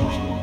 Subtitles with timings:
[0.00, 0.39] 出什么。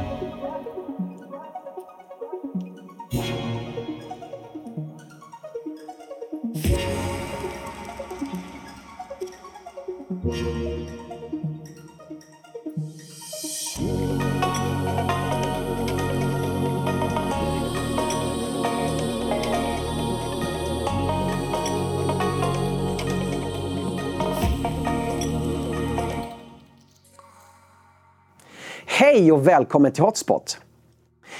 [29.17, 30.57] Hej och välkommen till Hotspot!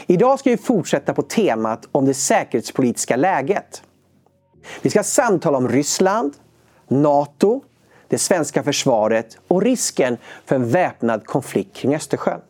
[0.08, 3.84] Idag ska vi fortsätta på temat om det säkerhetspolitiska läget.
[4.82, 6.34] Vi ska samtala om Ryssland,
[6.88, 7.62] NATO,
[8.08, 12.42] det svenska försvaret och risken för en väpnad konflikt kring Östersjön.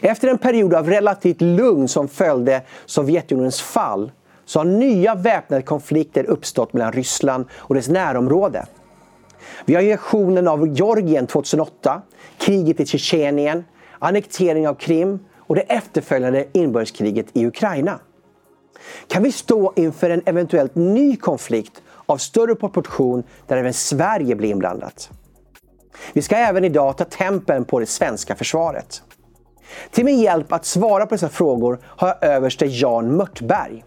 [0.00, 4.12] Efter en period av relativt lugn som följde Sovjetunionens fall
[4.44, 8.66] så har nya väpnade konflikter uppstått mellan Ryssland och dess närområde.
[9.64, 12.02] Vi har invasionen av Georgien 2008,
[12.38, 13.64] kriget i Tjetjenien,
[14.02, 18.00] annektering av Krim och det efterföljande inbördeskriget i Ukraina.
[19.06, 24.50] Kan vi stå inför en eventuellt ny konflikt av större proportion där även Sverige blir
[24.50, 25.10] inblandat?
[26.12, 29.02] Vi ska även idag ta tempen på det svenska försvaret.
[29.90, 33.84] Till min hjälp att svara på dessa frågor har jag överste Jan Mörtberg.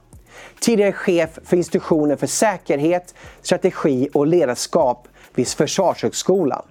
[0.60, 6.66] Tidigare chef för institutionen för säkerhet, strategi och ledarskap vid Försvarshögskolan.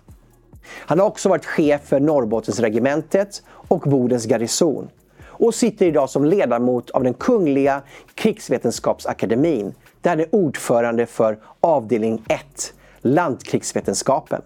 [0.67, 4.89] Han har också varit chef för Norrbottensregementet och Bodens garnison
[5.27, 7.83] och sitter idag som ledamot av den Kungliga
[8.15, 14.43] krigsvetenskapsakademin där han är ordförande för avdelning 1, landkrigsvetenskapen.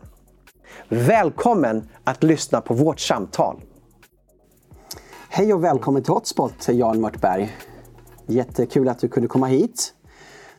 [0.88, 3.60] Välkommen att lyssna på vårt samtal.
[5.28, 7.56] Hej och välkommen till Hotspot, Jan Mörtberg.
[8.27, 9.94] Jättekul att du kunde komma hit.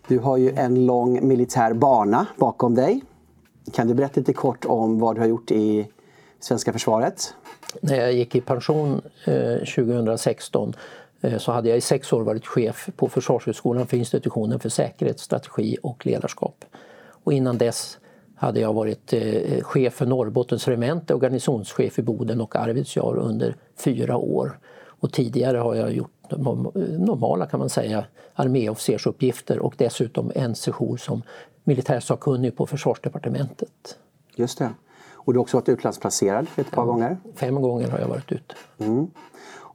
[0.07, 3.01] Du har ju en lång militär bana bakom dig.
[3.73, 5.87] Kan du berätta lite kort om vad du har gjort i
[6.39, 7.33] svenska försvaret?
[7.81, 10.73] När jag gick i pension eh, 2016
[11.21, 15.19] eh, så hade jag i sex år varit chef på Försvarshögskolan för institutionen för säkerhet,
[15.19, 16.65] strategi och ledarskap.
[17.23, 17.97] Och innan dess
[18.35, 23.55] hade jag varit eh, chef för Norrbottens regemente och garnisonschef i Boden och Arvidsjaur under
[23.77, 24.59] fyra år.
[25.01, 31.21] Och tidigare har jag gjort normala kan man säga arméofficersuppgifter och dessutom en session som
[31.69, 33.97] militärsakkunnig på försvarsdepartementet.
[34.35, 34.69] Just det.
[35.11, 37.17] Och du har också varit utlandsplacerad ett par ja, gånger?
[37.35, 38.55] Fem gånger har jag varit ute.
[38.77, 39.07] Mm.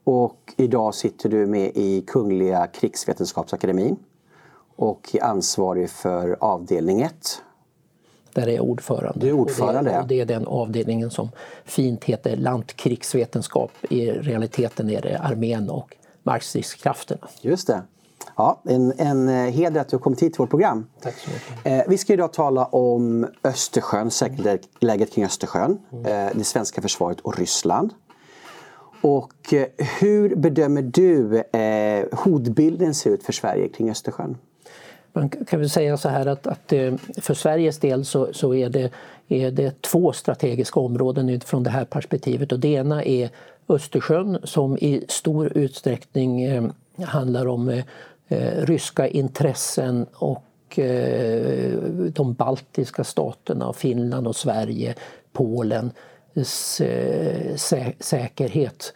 [0.04, 3.96] Och idag sitter du med i Kungliga krigsvetenskapsakademin
[4.76, 7.42] och är ansvarig för avdelning 1.
[8.32, 9.20] Där är jag ordförande.
[9.20, 11.28] Du är ordförande, och det, och det är den avdelningen som
[11.64, 13.70] fint heter landkrigsvetenskap.
[13.90, 17.28] I realiteten är det armén och markstridskrafterna.
[17.40, 17.82] Just det.
[18.36, 20.86] Ja, en, en eh, heder att du har kommit hit till vårt program.
[21.00, 21.66] Tack så mycket.
[21.66, 26.06] Eh, vi ska idag tala om Östersjön, säkerhetsläget kring Östersjön, mm.
[26.06, 27.92] eh, det svenska försvaret och Ryssland.
[29.00, 29.66] Och eh,
[30.00, 34.36] hur bedömer du eh, hotbilden ser ut för Sverige kring Östersjön?
[35.12, 38.68] Man kan väl säga så här att, att eh, för Sveriges del så, så är,
[38.68, 38.90] det,
[39.28, 42.52] är det två strategiska områden utifrån det här perspektivet.
[42.52, 43.30] Och det ena är
[43.68, 46.48] Östersjön som i stor utsträckning
[47.02, 47.82] handlar om
[48.34, 51.72] eh, ryska intressen och eh,
[52.14, 54.94] de baltiska staterna, Finland och Sverige,
[55.32, 58.92] Polens eh, sä säkerhet.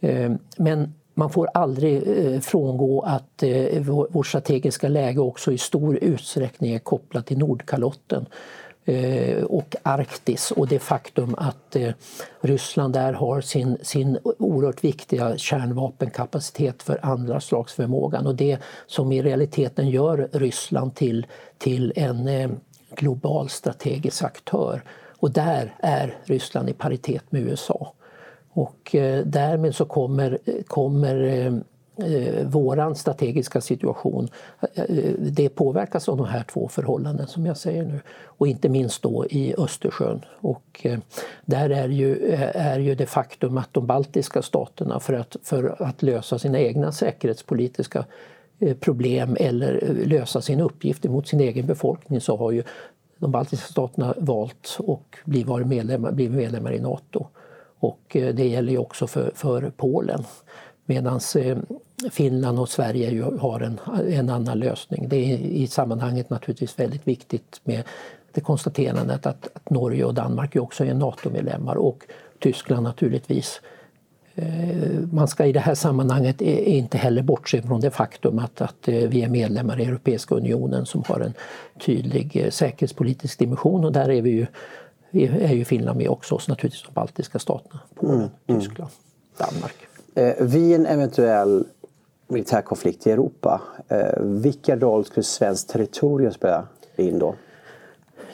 [0.00, 5.96] Eh, men man får aldrig eh, frångå att eh, vårt strategiska läge också i stor
[5.96, 8.26] utsträckning är kopplat till Nordkalotten.
[8.88, 11.90] Eh, och Arktis och det faktum att eh,
[12.40, 19.12] Ryssland där har sin, sin oerhört viktiga kärnvapenkapacitet för andra slags förmågan och det som
[19.12, 21.26] i realiteten gör Ryssland till,
[21.58, 22.50] till en eh,
[22.96, 24.82] global strategisk aktör.
[25.18, 27.92] Och där är Ryssland i paritet med USA.
[28.50, 28.94] Och
[29.24, 31.62] därmed så kommer, kommer
[31.98, 34.28] eh, våran strategiska situation,
[34.74, 34.84] eh,
[35.18, 38.00] det påverkas av de här två förhållanden som jag säger nu.
[38.24, 40.24] Och inte minst då i Östersjön.
[40.40, 40.98] Och eh,
[41.44, 45.82] där är ju, eh, är ju det faktum att de baltiska staterna för att, för
[45.82, 48.04] att lösa sina egna säkerhetspolitiska
[48.58, 52.62] eh, problem eller eh, lösa sin uppgift mot sin egen befolkning så har ju
[53.18, 57.26] de baltiska staterna valt och blivit medlemmar, blivit medlemmar i Nato.
[57.80, 60.24] Och det gäller ju också för, för Polen.
[60.86, 61.20] Medan
[62.10, 65.08] Finland och Sverige ju har en, en annan lösning.
[65.08, 67.82] Det är i sammanhanget naturligtvis väldigt viktigt med
[68.32, 72.04] det konstaterandet att, att Norge och Danmark också är NATO-medlemmar och
[72.38, 73.60] Tyskland naturligtvis.
[74.34, 78.88] Eh, man ska i det här sammanhanget inte heller bortse från det faktum att, att
[78.88, 81.34] eh, vi är medlemmar i Europeiska unionen som har en
[81.80, 84.46] tydlig eh, säkerhetspolitisk dimension och där är vi ju
[85.12, 88.60] är ju Finland med också, och naturligtvis de baltiska staterna, Polen, mm, mm.
[88.60, 88.90] Tyskland.
[89.38, 89.74] Danmark.
[90.14, 91.64] Eh, vid en eventuell
[92.28, 96.66] militärkonflikt i Europa, eh, vilken roll skulle svenskt territorium spela
[96.96, 97.34] in då?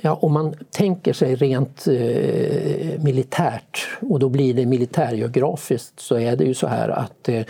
[0.00, 6.36] Ja, om man tänker sig rent eh, militärt och då blir det militärgeografiskt så är
[6.36, 7.42] det ju så här att eh,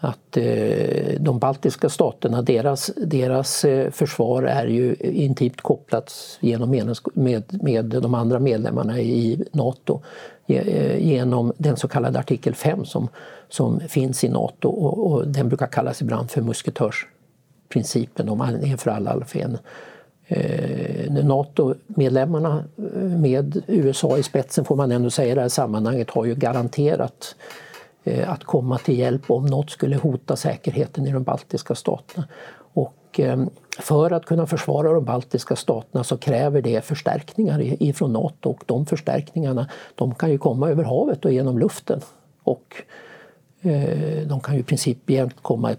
[0.00, 6.70] att eh, de baltiska staterna, deras, deras eh, försvar är ju intimt kopplat genom
[7.14, 10.00] med, med de andra medlemmarna i Nato
[10.46, 13.08] eh, genom den så kallade artikel 5 som,
[13.50, 18.90] som finns i Nato och, och den brukar kallas ibland för musketörsprincipen om en för
[18.90, 19.58] alla, alla för en.
[20.26, 26.10] Eh, Nato-medlemmarna eh, med USA i spetsen får man ändå säga i det här sammanhanget
[26.10, 27.34] har ju garanterat
[28.04, 32.28] Eh, att komma till hjälp om något skulle hota säkerheten i de baltiska staterna.
[32.72, 33.44] Och eh,
[33.78, 38.86] för att kunna försvara de baltiska staterna så kräver det förstärkningar ifrån Nato och de
[38.86, 42.00] förstärkningarna de kan ju komma över havet och genom luften.
[42.42, 42.82] Och
[43.62, 44.98] Eh, de kan ju i princip
[45.42, 45.76] komma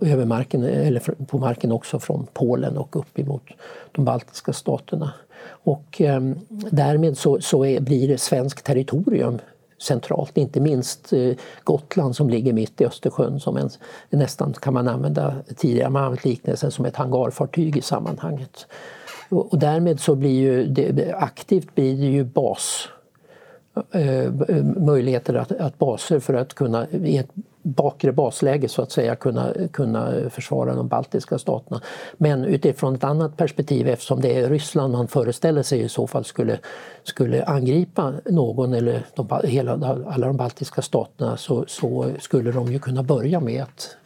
[0.00, 3.42] över marken, eller på marken också från Polen och upp emot
[3.92, 5.12] de baltiska staterna.
[5.46, 6.38] Och ehm,
[6.70, 9.38] därmed så, så är, blir det svenskt territorium
[9.82, 11.32] centralt, inte minst eh,
[11.64, 13.70] Gotland som ligger mitt i Östersjön som en,
[14.10, 18.66] nästan kan man använda, tidigare man använt liknelsen som ett hangarfartyg i sammanhanget.
[19.28, 22.88] Och, och därmed så blir ju det, aktivt blir det ju bas
[24.76, 27.30] möjligheter att, att baser för att kunna i ett
[27.62, 31.80] bakre basläge så att säga kunna, kunna försvara de baltiska staterna.
[32.16, 36.24] Men utifrån ett annat perspektiv eftersom det är Ryssland man föreställer sig i så fall
[36.24, 36.58] skulle,
[37.02, 39.72] skulle angripa någon eller de, hela,
[40.06, 43.96] alla de baltiska staterna så, så skulle de ju kunna börja med att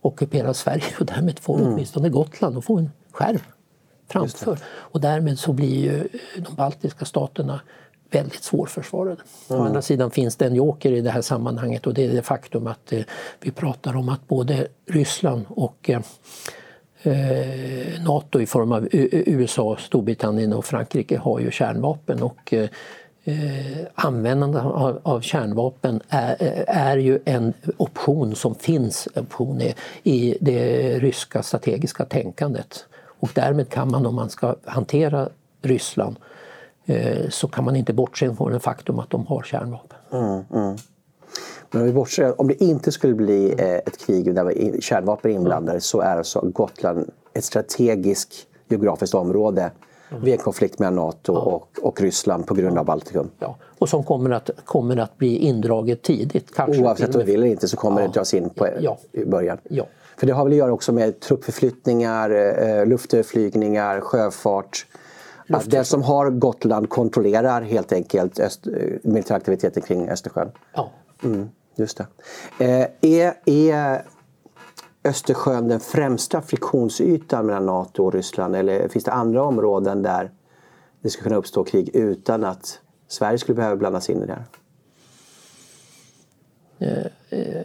[0.00, 1.72] ockupera Sverige och därmed få mm.
[1.72, 3.38] åtminstone Gotland och få en skärm
[4.08, 4.58] framför.
[4.64, 7.60] Och därmed så blir ju de baltiska staterna
[8.12, 9.22] väldigt svårförsvarade.
[9.50, 9.62] Mm.
[9.62, 12.22] Å andra sidan finns det en joker i det här sammanhanget och det är det
[12.22, 13.02] faktum att eh,
[13.40, 16.00] vi pratar om att både Ryssland och eh,
[17.02, 22.68] eh Nato i form av USA, Storbritannien och Frankrike har ju kärnvapen och eh,
[23.24, 26.36] eh användande av, av, kärnvapen är,
[26.66, 32.86] är ju en option som finns option i, i det ryska strategiska tänkandet.
[33.20, 35.28] Och därmed kan man om man ska hantera
[35.62, 36.22] Ryssland Eh,
[37.28, 39.98] så kan man inte bortse från det faktum att de har kärnvapen.
[40.12, 40.76] Mm, mm.
[41.70, 45.34] Men om, vi bortser, om det inte skulle bli eh, ett krig där kärnvapen är
[45.34, 49.70] inblandade så är alltså Gotland ett strategiskt geografiskt område
[50.10, 50.24] mm.
[50.24, 51.40] vid en konflikt mellan Nato ja.
[51.40, 53.30] och, och Ryssland på grund av Baltikum.
[53.38, 53.56] Ja.
[53.78, 56.54] Och som kommer att, kommer att bli indraget tidigt.
[56.54, 58.06] Kanske Oavsett om vi vill eller inte så kommer ja.
[58.06, 58.98] det dras in på, ja.
[59.12, 59.58] i början.
[59.68, 59.86] Ja.
[60.16, 64.86] För det har väl att göra också med truppförflyttningar, eh, luftöverflygningar, sjöfart
[65.54, 68.72] att den som har Gotland kontrollerar helt enkelt öst, eh,
[69.02, 70.50] militäraktiviteten kring Östersjön.
[70.74, 70.90] Ja.
[71.24, 72.06] Mm, just det.
[72.64, 74.02] Eh, är, är
[75.04, 80.30] Östersjön den främsta friktionsytan mellan Nato och Ryssland eller finns det andra områden där
[81.00, 84.44] det skulle kunna uppstå krig utan att Sverige skulle behöva blandas in i det här?
[86.78, 87.62] Eh, eh,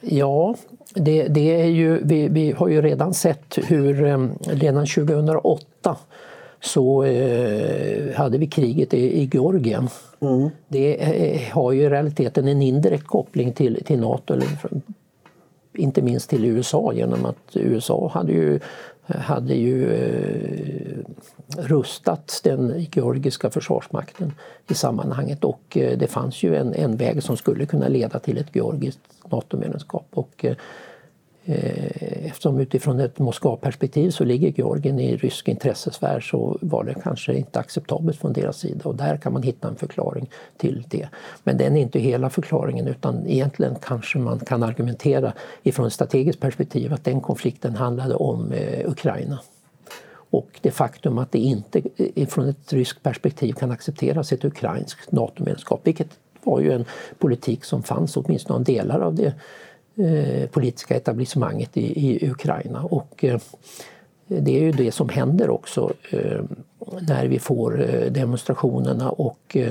[0.00, 0.54] ja,
[0.94, 3.94] det, det, är ju, vi, vi, har ju redan sett hur
[4.46, 5.96] redan 2008
[6.60, 9.88] så eh, hade vi kriget i, i Georgien.
[10.20, 10.50] Mm.
[10.68, 14.48] Det eh, har ju i realiteten en indirekt koppling till, till Nato, eller
[15.74, 18.60] inte minst till USA genom att USA hade ju,
[19.06, 20.98] hade ju eh,
[21.56, 24.32] rustat den georgiska försvarsmakten
[24.68, 28.38] i sammanhanget och eh, det fanns ju en, en väg som skulle kunna leda till
[28.38, 29.00] ett georgiskt
[29.30, 30.06] NATO-medlemskap.
[30.10, 30.56] Och, Eh,
[31.50, 37.34] Eh, eftersom utifrån ett Moskva-perspektiv så ligger Georgien i rysk intressesfär så var det kanske
[37.34, 41.08] inte acceptabelt från deras sida och där kan man hitta en förklaring till det.
[41.44, 46.40] Men den är inte hela förklaringen utan egentligen kanske man kan argumentera ifrån ett strategiskt
[46.40, 49.38] perspektiv att den konflikten handlade om eh, Ukraina.
[50.30, 51.82] Och det faktum att det inte
[52.14, 56.08] eh, från ett ryskt perspektiv kan accepteras ett ukrainskt NATO-medlemskap, vilket
[56.44, 56.84] var ju en
[57.18, 59.34] politik som fanns åtminstone av delar av det
[59.98, 62.82] Eh, politiska etablissemanget i, i Ukraina.
[62.82, 63.40] Och, eh,
[64.26, 66.42] det är ju det som händer också eh,
[67.00, 69.70] när vi får eh, demonstrationerna och eh,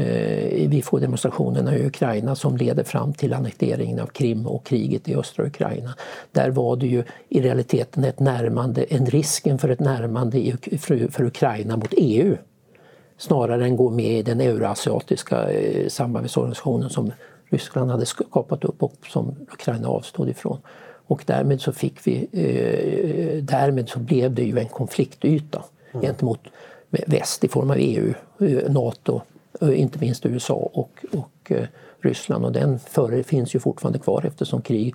[0.00, 5.08] eh, vi får demonstrationerna i Ukraina som leder fram till annekteringen av Krim och kriget
[5.08, 5.94] i östra Ukraina.
[6.32, 10.56] Där var det ju i realiteten ett närmande, en risken för ett närmande
[11.10, 12.36] för Ukraina mot EU
[13.18, 15.48] snarare än gå med i den euroasiatiska
[15.88, 17.12] samarbetsorganisationen som
[17.48, 20.58] Ryssland hade skapat upp och som Ukraina avstod ifrån.
[21.06, 26.06] Och därmed så, fick vi, eh, därmed så blev det ju en konfliktyta mm.
[26.06, 26.40] gentemot
[26.90, 29.20] väst i form av EU, eh, Nato,
[29.60, 31.52] eh, inte minst USA och, och,
[32.00, 34.94] Ryssland och den före finns ju fortfarande kvar eftersom krig,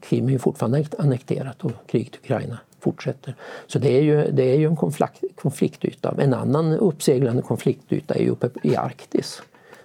[0.00, 3.34] Krim är fortfarande annekterat och kriget i Ukraina fortsätter.
[3.66, 6.14] Så det är ju, det är ju en konflikt, konfliktyta.
[6.18, 9.42] En annan uppseglande konfliktyta är ju uppe i Arktis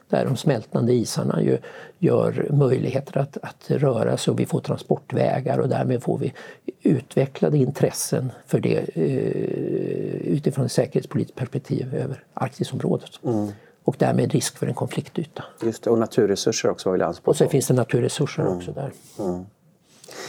[0.10, 1.57] där de smältande isarna ju
[2.00, 6.33] gör möjligheter att, att röra sig och vi får transportvägar och därmed får vi
[6.81, 13.12] utvecklade intressen för det eh, utifrån ett säkerhetspolitiskt perspektiv över Arktisområdet.
[13.24, 13.48] Mm.
[13.83, 15.43] Och därmed risk för en konfliktyta.
[15.63, 18.57] Just det, och naturresurser också var vi anspråk Och sen finns det naturresurser mm.
[18.57, 18.91] också där.
[19.19, 19.45] Mm.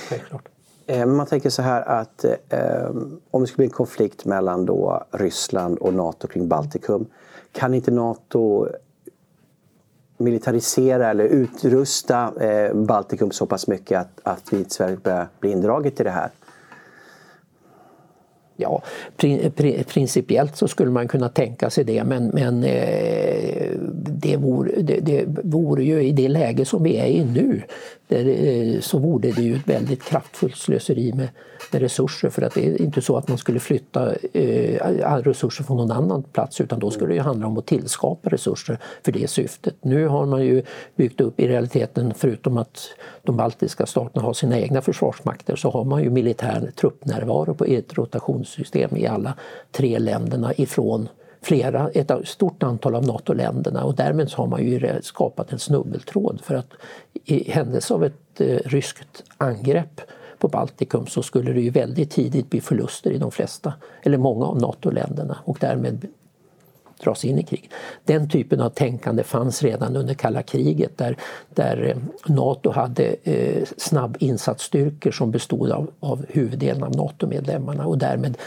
[0.09, 0.49] Självklart.
[0.87, 2.91] Eh, man tänker så här att eh,
[3.31, 7.07] om det skulle bli en konflikt mellan då Ryssland och Nato kring Baltikum,
[7.53, 8.69] kan inte Nato
[10.17, 15.51] militarisera eller utrusta eh, Baltikum så pass mycket att, att vi i Sverige börjar bli
[15.51, 16.31] indraget i det här?
[18.57, 18.83] Ja,
[19.87, 23.71] principiellt så skulle man kunna tänka sig det men, men eh,
[24.07, 27.63] det, vore, det, det vore ju i det läge som vi är i nu
[28.09, 31.29] där, eh, så vore det ju ett väldigt kraftfullt slöseri med,
[31.73, 35.77] med resurser för att det är inte så att man skulle flytta eh, resurser från
[35.77, 39.75] någon annan plats utan då skulle det handla om att tillskapa resurser för det syftet.
[39.81, 40.63] Nu har man ju
[40.97, 42.89] byggt upp i realiteten, förutom att
[43.23, 47.99] de baltiska staterna har sina egna försvarsmakter, så har man ju militär truppnärvaro på ett
[47.99, 49.35] rotation rotationssystem i alla
[49.73, 51.09] tre länderna ifrån
[51.43, 53.85] flera, ett stort antal av NATO-länderna.
[53.85, 56.73] Och därmed har man ju skapat en snubbeltråd för att
[57.25, 60.01] i händelse av ett eh, ryskt angrepp
[60.39, 64.47] på Baltikum så skulle det ju väldigt tidigt bli förluster i de flesta, eller många
[64.47, 66.07] av NATO-länderna och därmed
[67.03, 67.71] dras in i krig.
[68.05, 71.17] Den typen av tänkande fanns redan under kalla kriget där,
[71.55, 78.39] där eh, Nato hade eh, snabbinsatsstyrkor som bestod av, av huvuddelen av NATO-medlemmarna och därmed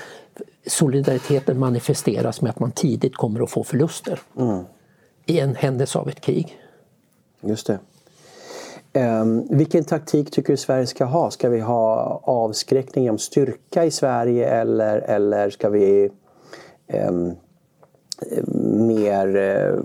[0.68, 4.64] solidariteten manifesteras med att man tidigt kommer att få förluster mm.
[5.26, 6.58] i en händelse av ett krig.
[7.42, 7.80] Just det.
[8.94, 11.32] Um, vilken taktik tycker du Sverige ska ha?
[11.32, 16.10] Ska vi ha avskräckning om styrka i Sverige eller, eller ska vi
[17.08, 17.36] um,
[18.88, 19.80] mer eh,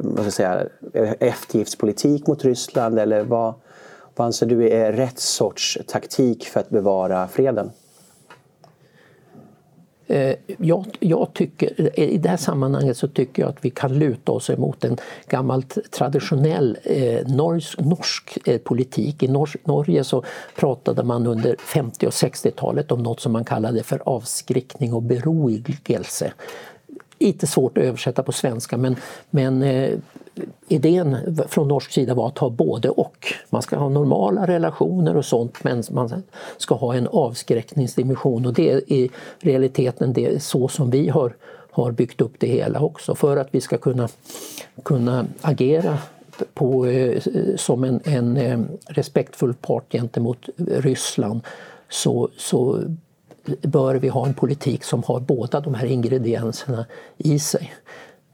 [0.00, 0.66] vad ska jag säga,
[1.20, 2.98] eftergiftspolitik mot Ryssland?
[2.98, 3.54] Eller vad,
[4.16, 7.70] vad anser du är rätt sorts taktik för att bevara freden?
[10.10, 14.32] Eh, jag, jag, tycker, I det här sammanhanget så tycker jag att vi kan luta
[14.32, 14.96] oss emot en
[15.28, 19.22] gammal traditionell eh, norsk, norsk eh, politik.
[19.22, 20.24] I norsk, Norge så
[20.56, 26.32] pratade man under 50 och 60-talet om något som man kallade för avskräckning och beroigelse
[27.20, 28.96] lite svårt att översätta på svenska men,
[29.30, 29.98] men eh,
[30.68, 31.16] idén
[31.48, 33.34] från norsk sida var att ha både och.
[33.50, 36.22] Man ska ha normala relationer och sånt men man
[36.56, 39.10] ska ha en avskräckningsdimension och det är i
[39.40, 41.36] realiteten det så som vi har,
[41.70, 44.08] har byggt upp det hela också för att vi ska kunna,
[44.82, 45.98] kunna agera
[46.54, 47.22] på, eh,
[47.56, 51.40] som en, en eh, respektfull part gentemot Ryssland
[51.88, 52.80] så, så
[53.62, 56.86] bör vi ha en politik som har båda de här ingredienserna
[57.18, 57.72] i sig.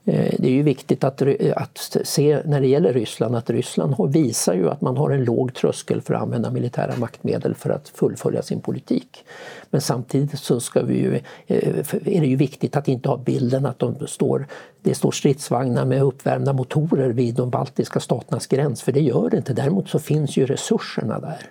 [0.08, 1.22] Eh, det är ju viktigt att,
[1.56, 5.54] att se när det gäller Ryssland att Ryssland visar ju att man har en låg
[5.54, 9.24] tröskel för att använda militära maktmedel för att fullfölja sin politik.
[9.70, 11.14] Men samtidigt så ska vi ju,
[11.46, 14.46] eh, är det ju viktigt att inte ha bilden att de står,
[14.82, 19.36] det står stridsvagnar med uppvärmda motorer vid de baltiska staternas gräns, för det gör det
[19.36, 19.52] inte.
[19.52, 21.50] Däremot så finns ju resurserna där.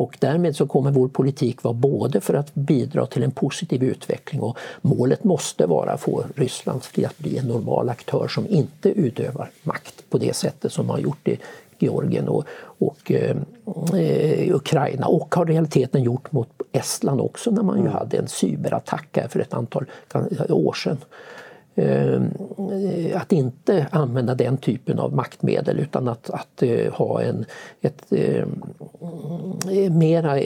[0.00, 4.40] Och därmed så kommer vår politik vara både för att bidra till en positiv utveckling
[4.40, 9.50] och målet måste vara att få Ryssland att bli en normal aktör som inte utövar
[9.62, 11.38] makt på det sättet som man har gjort i
[11.78, 13.36] Georgien och, och eh,
[14.54, 17.92] Ukraina och har realiteten gjort mot Estland också när man ju mm.
[17.92, 19.86] hade en cyberattack här för ett antal
[20.48, 20.98] år sedan.
[21.74, 22.20] Eh,
[23.14, 27.44] att inte använda den typen av maktmedel utan att, att eh, ha en,
[27.80, 28.46] ett, eh,
[29.90, 30.40] mera,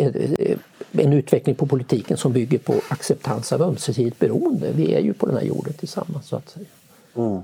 [0.92, 4.72] en utveckling på politiken som bygger på acceptans av ömsesidigt beroende.
[4.72, 6.66] Vi är ju på den här jorden tillsammans så att säga.
[7.16, 7.42] Mm.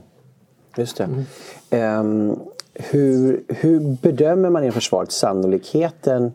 [0.77, 1.09] Just det.
[1.71, 2.01] Mm.
[2.01, 2.39] Um,
[2.75, 6.33] hur, hur bedömer man i försvaret sannolikheten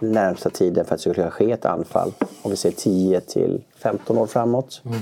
[0.00, 2.12] närmsta tiden för att det ska ske ett anfall?
[2.42, 4.82] Om vi ser 10 till 15 år framåt.
[4.84, 4.98] Mm.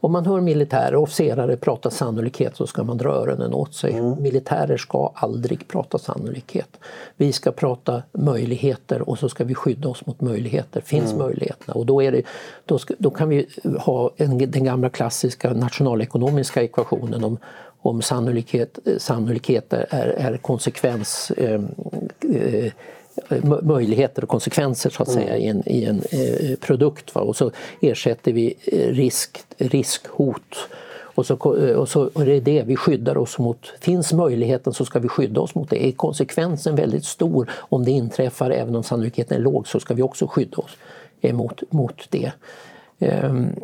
[0.00, 3.92] Om man hör militärer och officerare prata sannolikhet så ska man dra öronen åt sig.
[3.92, 4.22] Mm.
[4.22, 6.76] Militärer ska aldrig prata sannolikhet.
[7.16, 10.80] Vi ska prata möjligheter och så ska vi skydda oss mot möjligheter.
[10.80, 11.26] Finns mm.
[11.26, 11.74] möjligheterna?
[11.74, 12.22] Och då, är det,
[12.64, 13.46] då, ska, då kan vi
[13.78, 17.38] ha en, den gamla klassiska nationalekonomiska ekvationen om
[17.88, 21.60] om sannolikhet, sannolikhet är, är konsekvens eh,
[22.34, 22.72] eh,
[23.62, 25.42] möjligheter och konsekvenser så att säga mm.
[25.42, 27.14] i en, i en eh, produkt.
[27.14, 27.20] Va?
[27.20, 30.68] Och så ersätter vi eh, risk, riskhot
[31.14, 31.34] Och, så,
[31.76, 33.72] och, så, och det är det vi skyddar oss mot.
[33.80, 35.86] Finns möjligheten så ska vi skydda oss mot det.
[35.86, 40.02] Är konsekvensen väldigt stor om det inträffar, även om sannolikheten är låg, så ska vi
[40.02, 40.76] också skydda oss
[41.32, 42.32] mot, mot det.
[42.98, 43.54] Ehm,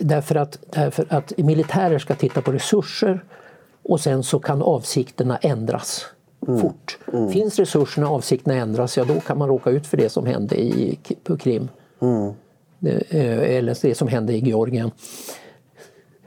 [0.00, 3.24] därför, att, därför att militärer ska titta på resurser
[3.82, 6.06] och sen så kan avsikterna ändras
[6.48, 6.60] mm.
[6.60, 6.98] fort.
[7.12, 7.30] Mm.
[7.30, 10.60] Finns resurserna och avsikterna ändras, ja då kan man råka ut för det som hände
[10.60, 11.68] i, på Krim.
[12.00, 12.32] Mm.
[13.10, 14.90] Eller det som hände i Georgien.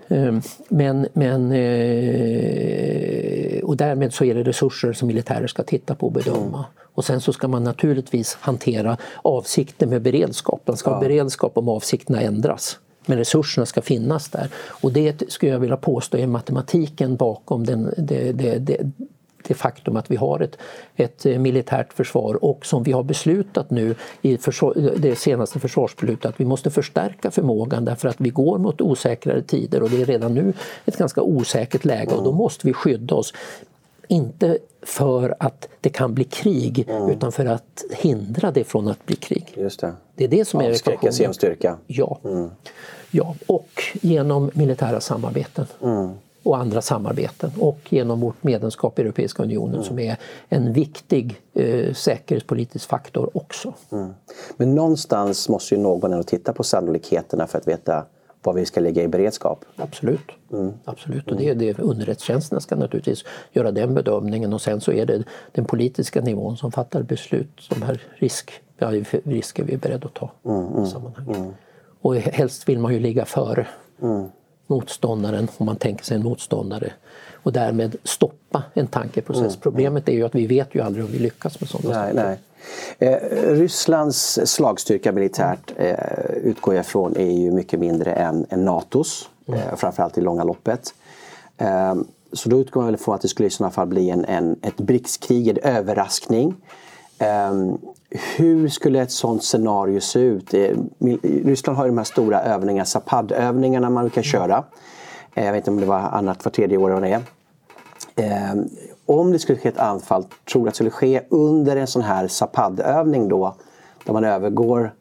[0.07, 2.75] Ehm, men, men, eh,
[3.63, 6.57] och därmed så är det resurser som militärer ska titta på och bedöma.
[6.57, 6.69] Mm.
[6.93, 10.77] Och sen så ska man naturligtvis hantera avsikten med beredskapen.
[10.77, 10.93] Ska ja.
[10.93, 12.79] ha beredskap om avsikterna ändras.
[13.05, 14.49] Men resurserna ska finnas där.
[14.81, 18.91] Och det skulle jag vilja påstå är matematiken bakom den, det, det, det,
[19.47, 20.57] det faktum att vi har ett,
[20.95, 26.25] ett eh, militärt försvar och som vi har beslutat nu i försvar, det senaste försvarsbeslutet
[26.25, 30.05] att vi måste förstärka förmågan därför att vi går mot osäkrare tider och det är
[30.05, 30.53] redan nu
[30.85, 32.37] ett ganska osäkert läge och då mm.
[32.37, 33.33] måste vi skydda oss.
[34.07, 37.09] Inte för att det kan bli krig mm.
[37.09, 39.53] utan för att hindra det från att bli krig.
[39.57, 39.93] Just det.
[40.15, 41.13] det är det som är ekvationen.
[41.13, 41.77] genom styrka.
[41.87, 42.19] Ja.
[42.23, 42.49] Mm.
[43.11, 45.65] ja, och genom militära samarbeten.
[45.81, 46.09] Mm
[46.45, 49.85] och andra samarbeten och genom vårt medlemskap i Europeiska unionen mm.
[49.85, 50.17] som är
[50.49, 53.73] en viktig eh, säkerhetspolitisk faktor också.
[53.91, 54.13] Mm.
[54.57, 58.05] Men någonstans måste ju någon ändå titta på sannolikheterna för att veta
[58.43, 59.65] vad vi ska lägga i beredskap.
[59.75, 60.31] Absolut.
[60.51, 60.73] Mm.
[60.85, 61.31] Absolut.
[61.31, 65.65] Och det, det, underrättelsetjänsterna ska naturligtvis göra den bedömningen och sen så är det den
[65.65, 67.69] politiska nivån som fattar beslut.
[67.69, 68.91] De här risk, ja,
[69.23, 71.37] risker vi är beredda att ta mm, mm, i sammanhanget.
[71.37, 71.53] Mm.
[72.01, 73.67] Och helst vill man ju ligga före.
[74.67, 76.91] Mm motståndaren, om man tänker sig en motståndare
[77.33, 79.41] och därmed stoppa en tankeprocess.
[79.41, 79.59] Mm.
[79.61, 82.39] Problemet är ju att vi vet ju aldrig om vi lyckas med sådana nej, nej.
[82.99, 83.17] Eh,
[83.53, 85.95] Rysslands slagstyrka militärt eh,
[86.43, 89.59] utgår jag ifrån är ju mycket mindre än, än Natos, mm.
[89.59, 90.93] eh, framförallt i långa loppet.
[91.57, 91.95] Eh,
[92.33, 94.55] så då utgår man väl från att det skulle i sådana fall bli en, en,
[94.61, 96.55] ett BRICS-krig, en överraskning.
[97.19, 97.77] Um,
[98.09, 100.53] hur skulle ett sånt scenario se ut?
[100.53, 100.77] Eh,
[101.23, 104.63] Ryssland har ju de här stora övningarna, Zapad-övningarna man kan köra.
[105.33, 108.51] Eh, jag vet inte om det var annat var tredje år eller vad det är.
[108.51, 108.69] Um, ehm,
[109.05, 112.01] om det skulle ske ett anfall, tror du att det skulle ske under en sån
[112.01, 113.55] här Zapad-övning då?
[114.05, 114.93] Där man övergår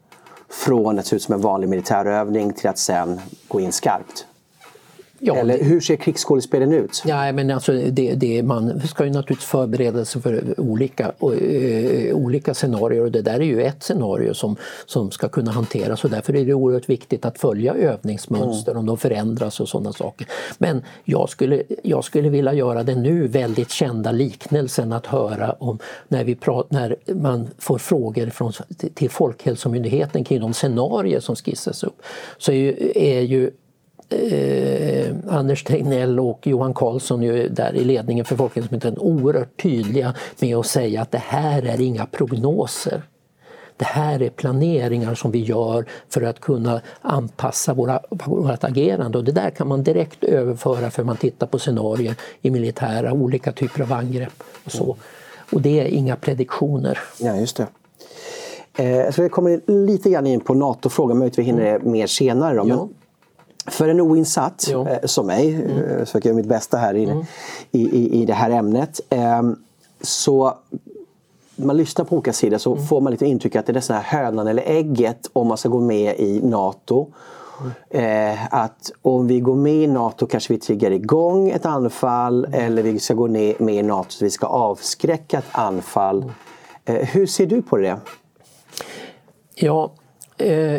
[0.48, 4.26] från att se ut som en vanlig militärövning till att sen gå in skarpt?
[5.26, 7.02] Ja, Eller hur ser krigsskådespelen ut?
[7.06, 12.54] Ja, men alltså det, det, man ska ju naturligtvis förbereda sig för olika, uh, olika
[12.54, 14.56] scenarier och det där är ju ett scenario som,
[14.86, 18.80] som ska kunna hanteras och därför är det oerhört viktigt att följa övningsmönster mm.
[18.80, 20.26] om de förändras och sådana saker.
[20.58, 25.78] Men jag skulle, jag skulle vilja göra den nu väldigt kända liknelsen att höra om
[26.08, 28.52] när, vi prat, när man får frågor från,
[28.94, 32.02] till Folkhälsomyndigheten kring de scenarier som skissas upp
[32.38, 33.50] så är ju, är ju
[34.08, 40.56] eh, Anders Tegnell och Johan Carlsson ju där i ledningen för Folkhälsomyndigheten oerhört tydliga med
[40.56, 43.02] att säga att det här är inga prognoser.
[43.76, 49.24] Det här är planeringar som vi gör för att kunna anpassa våra, vårt agerande och
[49.24, 53.82] det där kan man direkt överföra för man tittar på scenarier i militära, olika typer
[53.82, 54.96] av angrepp och så.
[55.52, 56.98] Och det är inga prediktioner.
[57.20, 57.66] Ja, just det.
[58.76, 62.56] Eh, så jag kommer lite grann in på NATO-frågan, möjligtvis vi hinner det mer senare.
[62.56, 62.64] Då.
[62.64, 62.88] Men
[63.66, 65.78] för en oinsatt eh, som mig, mm.
[65.78, 67.24] Eh, försöker göra mitt bästa här inne, mm.
[67.70, 69.00] i, i, i det här ämnet.
[69.10, 69.42] Eh,
[70.02, 70.54] så
[71.56, 72.86] man lyssnar på olika sidor så mm.
[72.86, 75.80] får man lite intryck att det är nästan hönan eller ägget om man ska gå
[75.80, 77.06] med i NATO.
[77.90, 82.66] Eh, att om vi går med i NATO kanske vi triggar igång ett anfall mm.
[82.66, 86.22] eller vi ska gå med i NATO så vi ska avskräcka ett anfall.
[86.22, 87.00] Mm.
[87.00, 87.96] Eh, hur ser du på det?
[89.54, 89.92] Ja,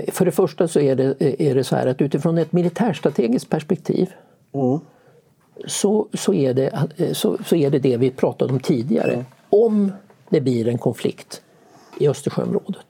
[0.08, 4.13] för det första så är det, är det så här att utifrån ett militärstrategiskt perspektiv
[4.54, 4.80] mm.
[5.65, 9.13] så, så, är det, så, så är det det vi pratade om tidigare.
[9.13, 9.26] Mm.
[9.50, 9.91] Om
[10.30, 11.41] det blir en konflikt
[12.00, 12.86] i Östersjöområdet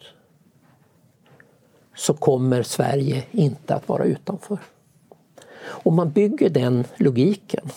[1.95, 4.57] så kommer Sverige inte att vara utanför.
[5.65, 7.69] Om man bygger den logiken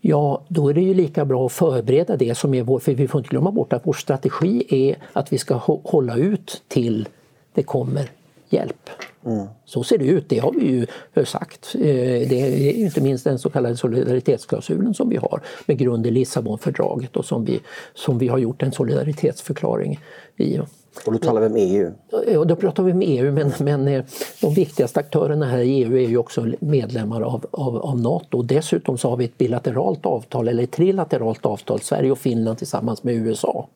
[0.00, 3.08] ja då är det ju lika bra att förbereda det som är vår, för vi
[3.08, 7.08] får inte glömma bort att vår strategi är att vi ska hålla ut till
[7.54, 8.10] det kommer
[8.48, 8.90] hjälp.
[9.26, 9.46] Mm.
[9.64, 11.74] Så ser det ut, det har vi ju sagt.
[11.74, 11.80] Eh,
[12.28, 17.16] det är inte minst den så kallade solidaritetsklausulen som vi har med grund i Lissabonfördraget
[17.16, 17.60] och som vi,
[17.94, 20.00] som vi har gjort en solidaritetsförklaring
[20.36, 20.58] i.
[21.06, 21.92] Och då talar vi om EU?
[22.32, 24.04] Ja, då pratar vi om EU men, men eh,
[24.40, 28.42] de viktigaste aktörerna här i EU är ju också medlemmar av, av, av Nato.
[28.42, 33.02] Dessutom så har vi ett bilateralt avtal, eller ett trilateralt avtal, Sverige och Finland tillsammans
[33.04, 33.68] med USA.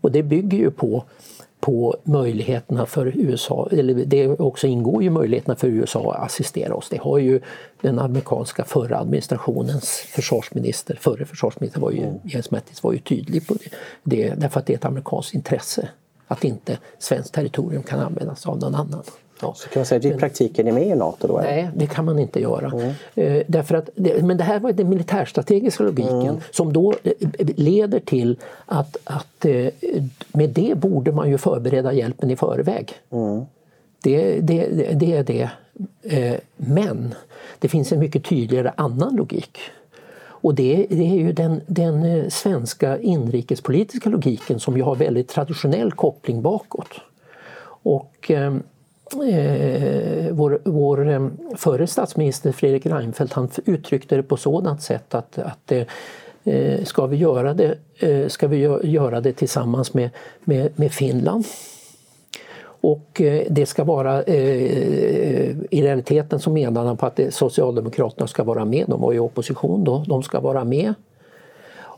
[0.00, 1.04] Och det bygger ju på
[1.60, 6.88] på möjligheterna för USA, eller det också ingår ju möjligheterna för USA att assistera oss.
[6.88, 7.40] Det har ju
[7.80, 12.14] den amerikanska förra administrationens försvarsminister, förre försvarsminister var ju, mm.
[12.24, 13.70] James Mattis var ju tydlig på det,
[14.02, 15.88] det, därför att det är ett amerikanskt intresse
[16.26, 19.02] att inte svenskt territorium kan användas av någon annan.
[19.40, 19.54] Ja.
[19.56, 21.40] Så kan man säga att i praktiken är med i Nato då?
[21.40, 22.66] Nej, det kan man inte göra.
[22.66, 22.92] Mm.
[23.14, 23.90] Eh, därför att,
[24.22, 26.40] men det här var den militärstrategiska logiken mm.
[26.50, 27.12] som då eh,
[27.56, 29.68] leder till att, att eh,
[30.28, 32.92] med det borde man ju förbereda hjälpen i förväg.
[33.10, 33.44] Mm.
[34.02, 35.50] Det, det, det, är det.
[36.56, 37.14] Men
[37.58, 39.58] det finns en mycket tydligare annan logik.
[40.18, 45.92] Och det, det, är ju den, den svenska inrikespolitiska logiken som ju har väldigt traditionell
[45.92, 47.00] koppling bakåt.
[47.82, 48.30] Och
[49.12, 55.38] eh, vår, vår eh, förre statsminister Fredrik Reinfeldt han uttryckte det på sådant sätt att,
[55.38, 55.72] att
[56.44, 60.10] eh, ska vi göra det, eh, ska vi göra det tillsammans med,
[60.44, 61.44] med, med Finland.
[62.80, 68.44] Och eh, det ska vara, eh, i realiteten så menar han på att Socialdemokraterna ska
[68.44, 70.94] vara med, de var i opposition då, de ska vara med.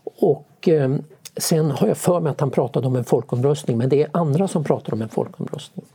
[0.05, 0.91] Och eh,
[1.37, 4.49] sen har jag för mig att han pratade om en folkomröstning men det är andra
[4.49, 5.87] som pratar om en folkomröstning.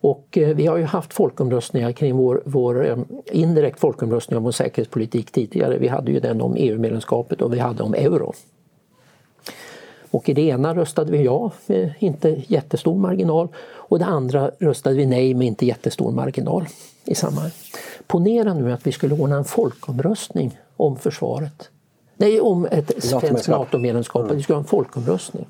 [0.00, 2.98] Och eh, vi har ju haft folkomröstningar kring vår, vår eh,
[3.32, 5.78] indirekt folkomröstning om vår säkerhetspolitik tidigare.
[5.78, 8.32] Vi hade ju den om EU-medlemskapet och vi hade om euro.
[10.10, 14.96] Och i det ena röstade vi ja med inte jättestor marginal och det andra röstade
[14.96, 16.66] vi nej med inte jättestor marginal
[17.04, 17.50] i samma.
[18.06, 21.70] Ponera nu att vi skulle ordna en folkomröstning om försvaret.
[22.16, 24.22] Nej, om ett svenskt NATO-medlemskap.
[24.22, 24.36] Mm.
[24.36, 25.46] Vi skulle ha en folkomröstning.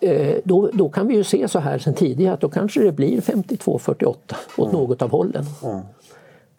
[0.00, 2.92] Eh, då, då kan vi ju se så här sen tidigare att då kanske det
[2.92, 4.72] blir 52-48 åt mm.
[4.72, 5.44] något av hållen.
[5.64, 5.80] Mm.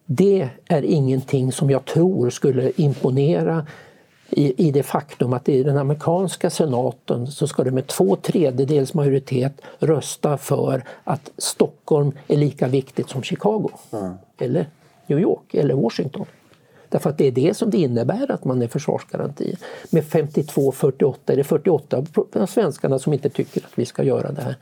[0.06, 3.66] Det är ingenting som jag tror skulle imponera
[4.30, 8.94] i, i det faktum att i den amerikanska senaten så ska det med två tredjedels
[8.94, 13.70] majoritet rösta för att Stockholm är lika viktigt som Chicago.
[13.92, 14.14] Mm.
[14.38, 14.66] Eller
[15.08, 16.26] New York eller Washington.
[16.90, 19.56] Därför att det är det som det innebär att man är försvarsgaranti.
[19.90, 24.42] Med 52-48 är det 48 av svenskarna som inte tycker att vi ska göra det
[24.42, 24.56] här.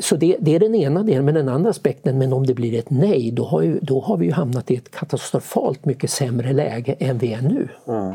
[0.00, 1.24] Så det, det, är den ena delen.
[1.24, 4.16] Men den andra aspekten, men om det blir ett nej då har, ju, då har
[4.16, 7.68] vi ju hamnat i ett katastrofalt mycket sämre läge än vi är nu.
[7.86, 8.14] Mm.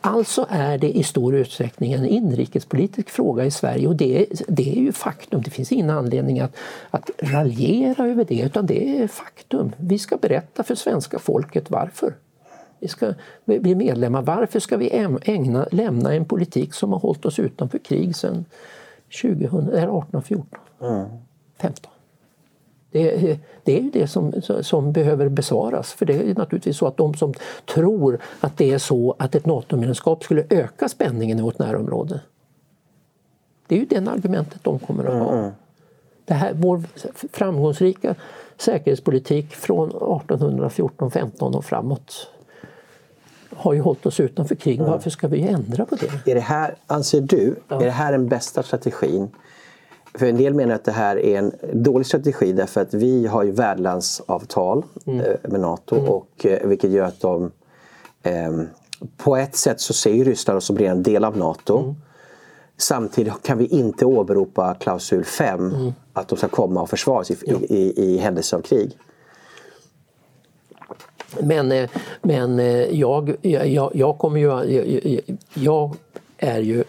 [0.00, 4.80] Alltså är det i stor utsträckning en inrikespolitisk fråga i Sverige och det, det är
[4.80, 5.42] ju faktum.
[5.42, 6.56] Det finns ingen anledning att,
[6.90, 9.72] att raljera över det utan det är faktum.
[9.76, 12.14] Vi ska berätta för svenska folket varför.
[12.80, 14.22] Vi ska bli medlemmar.
[14.22, 14.90] Varför ska vi
[15.22, 18.44] ägna, lämna en politik som har hållit oss utanför krig sedan
[19.08, 20.46] 1814?
[20.80, 21.08] Mm.
[21.58, 21.92] 15.
[22.90, 25.92] Det, det, är ju det som, som behöver besvaras.
[25.92, 27.34] För det är naturligtvis så att de som
[27.74, 32.20] tror att det är så att ett NATO-medlemskap skulle öka spänningen i vårt närområde.
[33.66, 35.32] Det är ju det argumentet de kommer att ha.
[35.38, 35.50] Mm.
[36.24, 36.82] Det här, vår
[37.32, 38.14] framgångsrika
[38.56, 42.30] säkerhetspolitik från 1814-15 och framåt
[43.50, 44.78] har ju hållit oss utanför krig.
[44.78, 44.90] Mm.
[44.90, 46.30] Varför ska vi ändra på det?
[46.30, 47.80] Är det här, anser du, ja.
[47.80, 49.28] är det här den bästa strategin
[50.14, 53.42] för en del menar att det här är en dålig strategi därför att vi har
[53.42, 55.20] ju värdlandsavtal mm.
[55.20, 56.08] Eh, med NATO mm.
[56.08, 57.52] och, eh, vilket gör att de
[58.22, 58.52] eh,
[59.16, 61.78] på ett sätt så ser ju Ryssland oss som en del av NATO.
[61.78, 61.94] Mm.
[62.76, 65.92] Samtidigt kan vi inte åberopa klausul 5 mm.
[66.12, 68.98] att de ska komma och försvara sig i, i, i händelse av krig.
[71.40, 71.90] Men, eh,
[72.22, 72.58] men
[72.98, 74.46] jag, jag, jag kommer ju...
[74.46, 75.20] Jag,
[75.54, 75.96] jag
[76.38, 76.84] är ju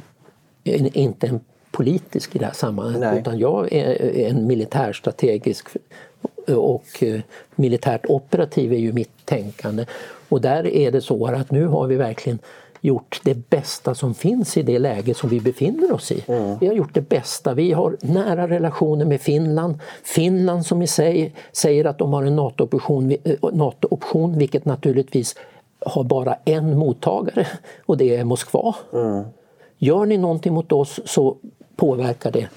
[0.63, 1.39] inte en
[1.79, 3.19] politisk i det här sammanhanget Nej.
[3.19, 5.67] utan jag är en militärstrategisk
[6.47, 7.21] och eh,
[7.55, 9.85] militärt operativ är ju mitt tänkande.
[10.29, 12.39] Och där är det så att nu har vi verkligen
[12.81, 16.23] gjort det bästa som finns i det läge som vi befinner oss i.
[16.27, 16.57] Mm.
[16.59, 17.53] Vi har gjort det bästa.
[17.53, 19.79] Vi har nära relationer med Finland.
[20.03, 25.35] Finland som i sig säger att de har en NATO-option, eh, NATO-option vilket naturligtvis
[25.85, 27.47] har bara en mottagare
[27.85, 28.75] och det är Moskva.
[28.93, 29.23] Mm.
[29.77, 31.37] Gör ni någonting mot oss så
[31.79, 32.47] påverkar det,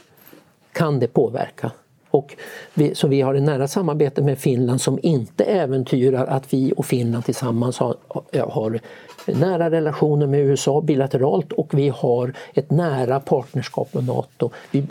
[0.72, 1.70] kan det påverka.
[2.10, 2.36] Och
[2.74, 6.86] vi, så vi har ett nära samarbete med Finland som inte äventyrar att vi och
[6.86, 7.96] Finland tillsammans har,
[8.48, 8.80] har
[9.26, 14.50] nära relationer med USA bilateralt och vi har ett nära partnerskap med Nato.
[14.70, 14.86] Vi,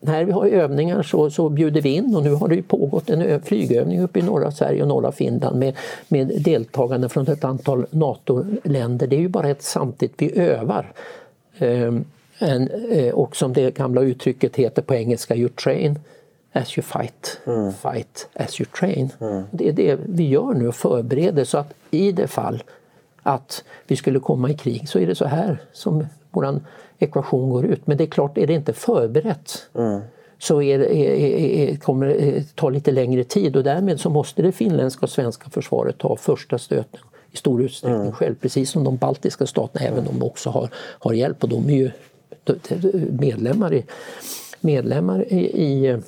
[0.00, 3.42] när vi har övningar så, så bjuder vi in och nu har det pågått en
[3.42, 5.76] flygövning uppe i norra Sverige och norra Finland med,
[6.08, 9.06] med deltagande från ett antal NATO-länder.
[9.06, 10.92] Det är ju bara ett samtidigt vi övar.
[11.58, 12.04] Ehm,
[12.38, 15.98] en, eh, och som det gamla uttrycket heter på engelska, you train
[16.52, 17.72] as you fight, mm.
[17.72, 19.10] fight as you train.
[19.20, 19.42] Mm.
[19.50, 22.62] Det är det vi gör nu och förbereder så att i det fall
[23.22, 26.60] att vi skulle komma i krig så är det så här som vår
[26.98, 27.86] ekvation går ut.
[27.86, 30.00] Men det är klart, är det inte förberett mm.
[30.38, 34.52] så är, är, är, kommer det ta lite längre tid och därmed så måste det
[34.52, 37.00] finländska och svenska försvaret ta första stöten
[37.32, 38.12] i stor utsträckning mm.
[38.12, 41.68] själv, precis som de baltiska staterna, även om de också har, har hjälp och de
[41.68, 41.90] är ju
[43.10, 43.84] medlemmar i,
[44.60, 45.98] medlemmar i, i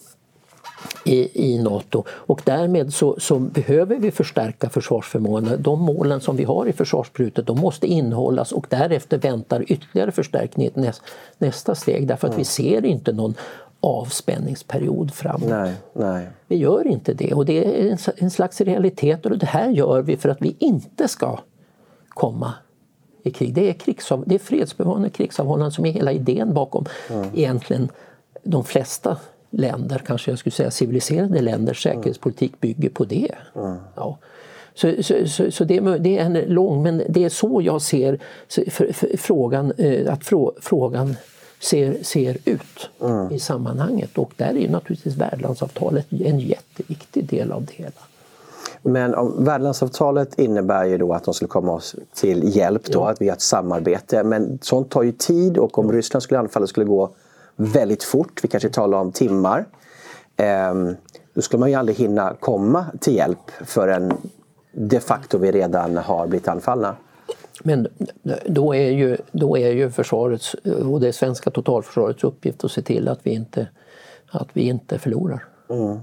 [1.04, 2.04] i, i Nato.
[2.08, 5.56] Och därmed så, så, behöver vi förstärka försvarsförmågan.
[5.58, 10.66] De målen som vi har i försvarsbeslutet de måste innehållas och därefter väntar ytterligare förstärkning
[10.66, 11.02] i näst,
[11.38, 12.38] nästa steg därför att mm.
[12.38, 13.34] vi ser inte någon
[13.80, 15.48] avspänningsperiod framåt.
[15.48, 16.28] Nej, nej.
[16.46, 20.02] Vi gör inte det och det är en, en slags realitet och det här gör
[20.02, 21.38] vi för att vi inte ska
[22.08, 22.54] komma
[23.22, 23.54] i krig.
[23.54, 27.28] Det är, krigsav, det är fredsbevarande krigsavhållande som är hela idén bakom mm.
[27.34, 27.88] egentligen
[28.42, 29.16] de flesta
[29.50, 33.34] länder, kanske jag skulle säga civiliserade länders säkerhetspolitik bygger på det.
[33.54, 33.76] Mm.
[33.94, 34.18] Ja.
[34.74, 38.18] Så, så, så, så det, det, är en lång, men det är så jag ser
[38.48, 41.16] för, för, frågan, eh, att frå, frågan
[41.60, 43.32] ser, ser ut mm.
[43.32, 44.18] i sammanhanget.
[44.18, 47.90] Och där är naturligtvis värdlandsavtalet en jätteviktig del av det hela.
[48.82, 53.10] Men om värdlandsavtalet innebär ju då att de skulle komma oss till hjälp, då, ja.
[53.10, 54.22] att vi har ett samarbete.
[54.22, 57.10] Men sånt tar ju tid och om Ryssland skulle anfalla skulle gå
[57.56, 59.66] väldigt fort, vi kanske talar om timmar.
[60.36, 60.96] Ehm,
[61.34, 64.12] då skulle man ju aldrig hinna komma till hjälp förrän
[64.72, 66.96] de facto vi redan har blivit anfallna.
[67.64, 67.88] Men
[68.46, 73.08] då är ju, då är ju försvarets och det svenska totalförsvarets uppgift att se till
[73.08, 73.68] att vi inte,
[74.30, 75.44] att vi inte förlorar.
[75.70, 75.98] Mm.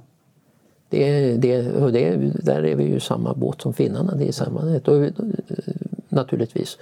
[0.89, 4.79] Det, det, och det, där är vi ju samma båt som finnarna, det är samma,
[4.85, 5.11] och,
[6.09, 6.77] naturligtvis.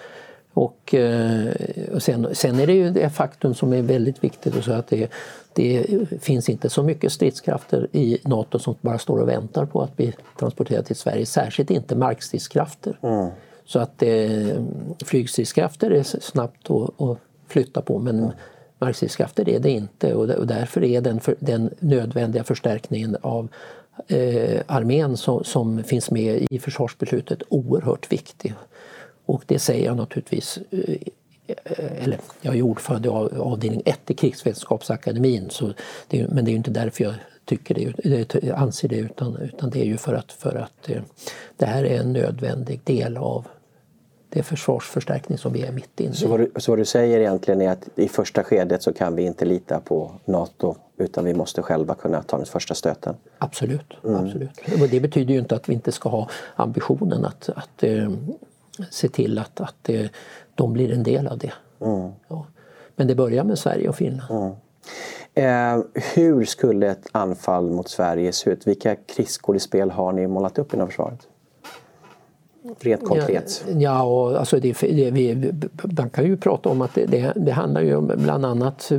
[0.53, 1.53] Och, eh,
[1.93, 5.11] och sen, sen, är det ju det faktum som är väldigt viktigt, så att det,
[5.53, 5.85] det
[6.21, 10.13] finns inte så mycket stridskrafter i Nato som bara står och väntar på att bli
[10.39, 12.99] transporterade till Sverige, särskilt inte markstridskrafter.
[13.01, 13.29] Mm.
[13.65, 14.63] Så att eh,
[15.05, 18.31] flygstridskrafter är snabbt att, att flytta på men mm.
[18.79, 23.47] markstridskrafter är det inte och, och därför är den, för, den nödvändiga förstärkningen av
[24.07, 28.53] eh, armén som, som finns med i försvarsbeslutet oerhört viktig.
[29.25, 30.97] Och det säger jag naturligtvis eh,
[31.77, 35.73] eller jag är ordförande i avdelning 1 i Krigsvetenskapsakademin så
[36.07, 37.13] det, men det är inte därför jag
[37.45, 41.01] tycker det, anser det utan, utan det är ju för att, för att eh,
[41.57, 43.47] det här är en nödvändig del av
[44.29, 46.15] det försvarsförstärkning som vi är mitt inne i.
[46.15, 49.15] Så vad, du, så vad du säger egentligen är att i första skedet så kan
[49.15, 53.15] vi inte lita på Nato utan vi måste själva kunna ta den första stöten?
[53.37, 53.93] Absolut.
[54.03, 54.25] Mm.
[54.25, 54.81] absolut.
[54.81, 58.09] Och det betyder ju inte att vi inte ska ha ambitionen att, att eh,
[58.89, 60.05] se till att, att eh,
[60.55, 61.53] de blir en del av det.
[61.79, 62.11] Mm.
[62.27, 62.45] Ja.
[62.95, 64.31] Men det börjar med Sverige och Finland.
[64.31, 64.55] Mm.
[65.33, 68.67] Eh, hur skulle ett anfall mot Sverige se ut?
[68.67, 71.27] Vilka krigsskådespel har ni målat upp inom försvaret?
[72.79, 73.65] Rent konkret.
[73.67, 77.33] Ja, ja och alltså det, det, vi, man kan ju prata om att det, det,
[77.35, 78.91] det, handlar ju om bland annat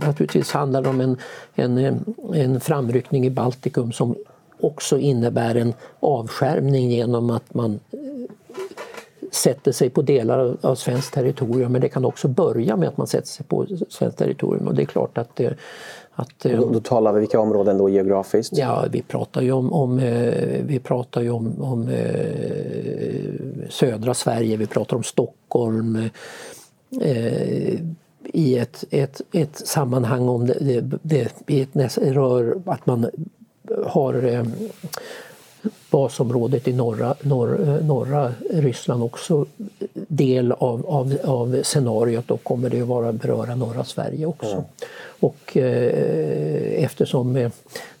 [0.00, 1.16] naturligtvis handlar det om en,
[1.54, 4.16] en, en framryckning i Baltikum som
[4.60, 7.80] också innebär en avskärmning genom att man
[9.30, 13.06] sätter sig på delar av svenskt territorium men det kan också börja med att man
[13.06, 15.54] sätter sig på svenskt territorium och det är klart att det,
[16.14, 18.58] att, då, då talar vi vilka områden då geografiskt?
[18.58, 24.56] Ja, vi pratar ju om, om eh, vi pratar ju om, om eh, södra Sverige,
[24.56, 26.10] vi pratar om Stockholm
[27.00, 27.80] eh,
[28.24, 33.06] i ett, ett, ett sammanhang om det, det, det rör att man
[33.86, 34.44] har eh,
[35.90, 39.46] basområdet i norra, norr, norra Ryssland också
[39.94, 42.28] del av, av, av scenariot.
[42.28, 44.52] Då kommer det att vara, beröra norra Sverige också.
[44.52, 44.64] Mm.
[45.24, 47.50] Och eh, eftersom eh,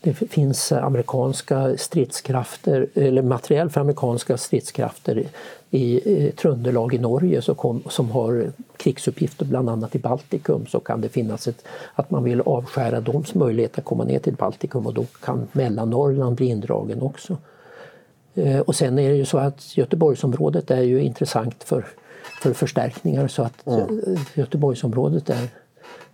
[0.00, 5.24] det finns amerikanska stridskrafter, eller materiell för amerikanska stridskrafter
[5.70, 11.00] i eh, Tröndelag i Norge kom, som har krigsuppgifter bland annat i Baltikum så kan
[11.00, 14.94] det finnas ett, att man vill avskära deras möjlighet att komma ner till Baltikum och
[14.94, 17.36] då kan Mellannorrland bli indragen också.
[18.34, 21.86] Eh, och sen är det ju så att Göteborgsområdet är ju intressant för,
[22.42, 24.18] för förstärkningar så att mm.
[24.34, 25.48] Göteborgsområdet är,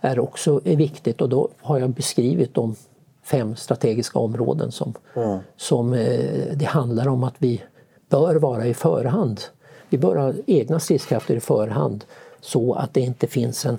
[0.00, 2.76] är också är viktigt och då har jag beskrivit de
[3.22, 5.38] fem strategiska områden som, mm.
[5.56, 7.62] som eh, det handlar om att vi
[8.08, 9.40] bör vara i förhand.
[9.88, 12.04] Vi bör ha egna stridskrafter i förhand
[12.40, 13.78] så att det inte finns en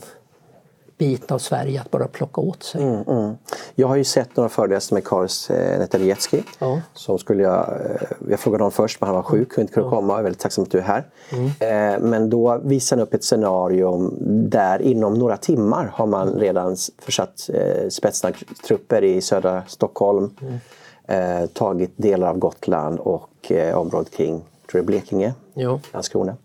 [1.02, 2.84] bit av Sverige att bara plocka åt sig.
[2.84, 3.34] Mm, mm.
[3.76, 6.44] Jag har ju sett några föreläsningar med Karis eh.
[6.60, 6.82] Ja.
[6.94, 9.90] Som skulle jag, eh, jag frågade honom först men han var sjuk och inte kunde
[9.90, 9.96] ja.
[9.96, 10.14] komma.
[10.14, 11.08] Jag är väldigt tacksam att du är här.
[11.32, 11.46] Mm.
[11.46, 14.12] Eh, men då visar han upp ett scenario
[14.50, 16.40] där inom några timmar har man mm.
[16.40, 20.30] redan försatt eh, spetsnagtrupper i södra Stockholm.
[20.42, 20.60] Mm.
[21.08, 24.38] Eh, tagit delar av Gotland och eh, området kring
[24.72, 25.80] tror jag, Blekinge, ja.
[25.94, 26.36] Landskrona.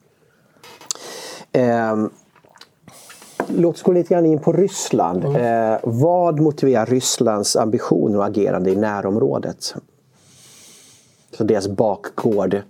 [3.48, 5.24] Eh, låt oss gå lite grann in på Ryssland.
[5.24, 5.72] Mm.
[5.72, 9.74] Eh, vad motiverar Rysslands ambitioner och agerande i närområdet?
[11.36, 12.62] Så deras bakgård.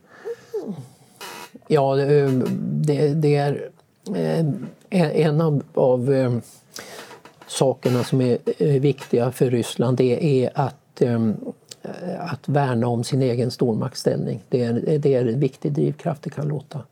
[1.69, 3.71] Ja, det, det är
[4.15, 6.33] eh, en av, av eh,
[7.47, 10.77] sakerna som är viktiga för Ryssland det är att
[12.19, 14.43] att värna om sin egen stormaktsställning.
[14.49, 16.83] Det är, det är en viktig drivkraft, det kan låta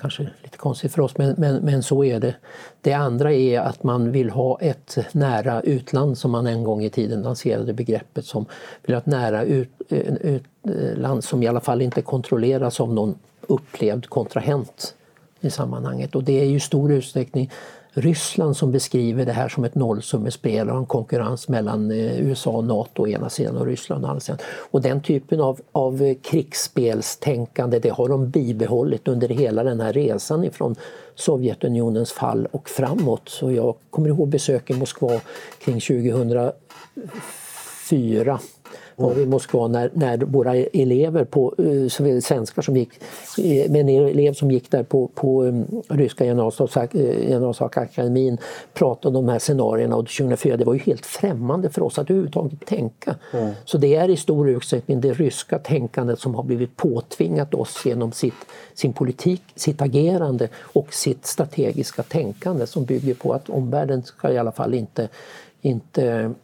[0.00, 2.34] kanske lite konstigt för oss, men, men, men så är det.
[2.80, 6.90] Det andra är att man vill ha ett nära utland som man en gång i
[6.90, 8.46] tiden lanserade begreppet som
[8.82, 13.14] vill ha ett nära ut, utland som i alla fall inte kontrolleras av någon
[13.46, 14.94] upplevd kontrahent
[15.40, 16.14] i sammanhanget.
[16.14, 17.50] Och det är ju stor utsträckning
[18.00, 22.64] Ryssland som beskriver det här som ett nollsummespel och en konkurrens mellan eh, USA och
[22.64, 24.38] NATO å ena sidan och Ryssland å andra sidan.
[24.70, 30.44] Och den typen av, av krigsspelstänkande det har de bibehållit under hela den här resan
[30.44, 30.74] ifrån
[31.14, 33.28] Sovjetunionens fall och framåt.
[33.28, 35.20] Så jag kommer ihåg besök i Moskva
[35.64, 36.52] kring 2004
[38.98, 41.88] vi i Moskva när, när våra elever, på, uh,
[42.20, 42.90] svenskar som gick,
[43.38, 48.38] uh, en elev som gick där på, på um, ryska generalsakakademin
[48.74, 52.10] pratade om de här scenarierna och 2004, det var ju helt främmande för oss att
[52.10, 53.14] överhuvudtaget tänka.
[53.32, 53.52] Mm.
[53.64, 58.12] Så det är i stor utsträckning det ryska tänkandet som har blivit påtvingat oss genom
[58.12, 58.34] sitt,
[58.74, 64.38] sin politik, sitt agerande och sitt strategiska tänkande som bygger på att omvärlden ska i
[64.38, 65.08] alla fall inte,
[65.60, 66.34] inte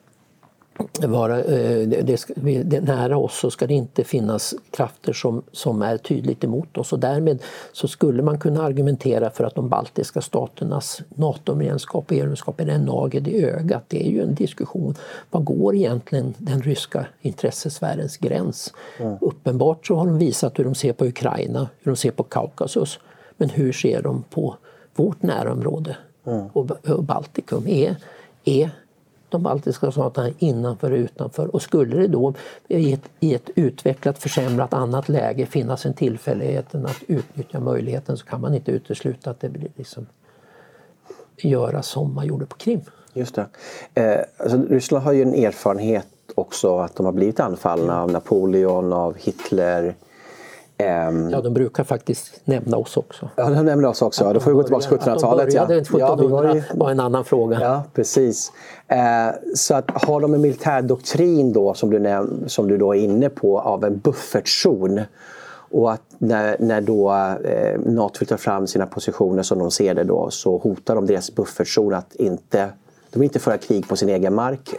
[1.01, 2.33] vara, eh, det ska,
[2.65, 6.93] det, nära oss så ska det inte finnas krafter som, som är tydligt emot oss
[6.93, 12.61] och därmed så skulle man kunna argumentera för att de baltiska staternas NATO-medlemskap och EU-medlemskap
[12.61, 13.85] är en nagel i ögat.
[13.89, 14.95] Det är ju en diskussion.
[15.31, 18.75] Vad går egentligen den ryska intressesfärens gräns?
[18.99, 19.17] Mm.
[19.21, 22.99] Uppenbart så har de visat hur de ser på Ukraina, hur de ser på Kaukasus.
[23.37, 24.57] Men hur ser de på
[24.95, 26.47] vårt närområde mm.
[26.53, 27.69] och, och Baltikum?
[27.69, 27.97] Är,
[28.45, 28.71] är
[29.35, 31.55] de baltiska staterna innanför och utanför.
[31.55, 32.35] Och skulle det då
[32.68, 38.27] i ett, i ett utvecklat försämrat annat läge finnas en tillfällighet att utnyttja möjligheten så
[38.27, 40.07] kan man inte utesluta att det blir liksom
[41.37, 42.81] göra som man gjorde på Krim.
[43.12, 43.47] Just det.
[43.94, 48.92] Eh, alltså, Ryssland har ju en erfarenhet också att de har blivit anfallna av Napoleon,
[48.92, 49.94] av Hitler.
[50.79, 53.29] Um, ja, de brukar faktiskt nämna oss också.
[53.37, 54.25] Ja, de nämner oss också.
[54.25, 55.55] Att då får vi gå tillbaka till 1700-talet.
[55.55, 55.63] Ja.
[55.63, 57.61] 1700 ja, var, en annan fråga.
[57.61, 58.53] Ja, precis.
[58.93, 63.01] Uh, så att har de en militärdoktrin då som du, näm- som du då är
[63.01, 65.01] inne på av en buffertzon
[65.75, 67.13] och att när, när då
[67.45, 71.35] eh, Nato ta fram sina positioner som de ser det då så hotar de deras
[71.35, 72.69] buffertzon att inte,
[73.11, 74.75] de vill inte föra krig på sin egen mark.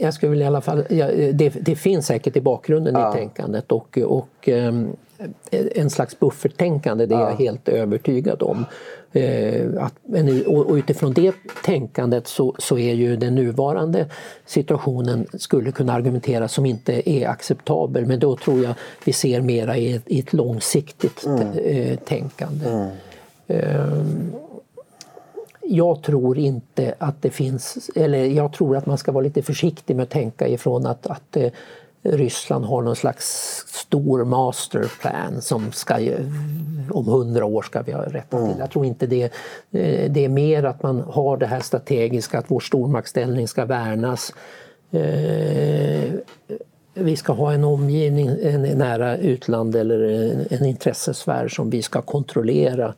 [0.00, 3.10] Jag skulle i alla fall, ja, det, det, finns säkert i bakgrunden ja.
[3.10, 4.96] i tänkandet och, och um,
[5.50, 7.30] en slags bufferttänkande, det är ja.
[7.30, 8.64] jag helt övertygad om.
[9.12, 9.94] Eh, att,
[10.46, 11.34] och utifrån det
[11.64, 14.06] tänkandet så, så, är ju den nuvarande
[14.46, 19.76] situationen skulle kunna argumenteras som inte är acceptabel men då tror jag vi ser mera
[19.76, 21.58] i ett, i ett långsiktigt mm.
[21.58, 22.68] Eh, tänkande.
[22.68, 22.90] Mm.
[23.46, 24.04] Eh,
[25.72, 29.96] jag tror inte att det finns, eller jag tror att man ska vara lite försiktig
[29.96, 31.50] med att tänka ifrån att, att eh,
[32.02, 33.26] Ryssland har någon slags
[33.66, 35.98] stor masterplan som ska
[36.90, 38.38] om hundra år ska vi ha rättat till.
[38.38, 38.58] Mm.
[38.58, 39.22] Jag tror inte det.
[39.70, 44.34] Eh, det är mer att man har det här strategiska, att vår stormaktsställning ska värnas.
[44.90, 46.10] Eh,
[46.94, 50.00] vi ska ha en omgivning, en nära utland eller
[50.50, 52.94] en intressesfär som vi ska kontrollera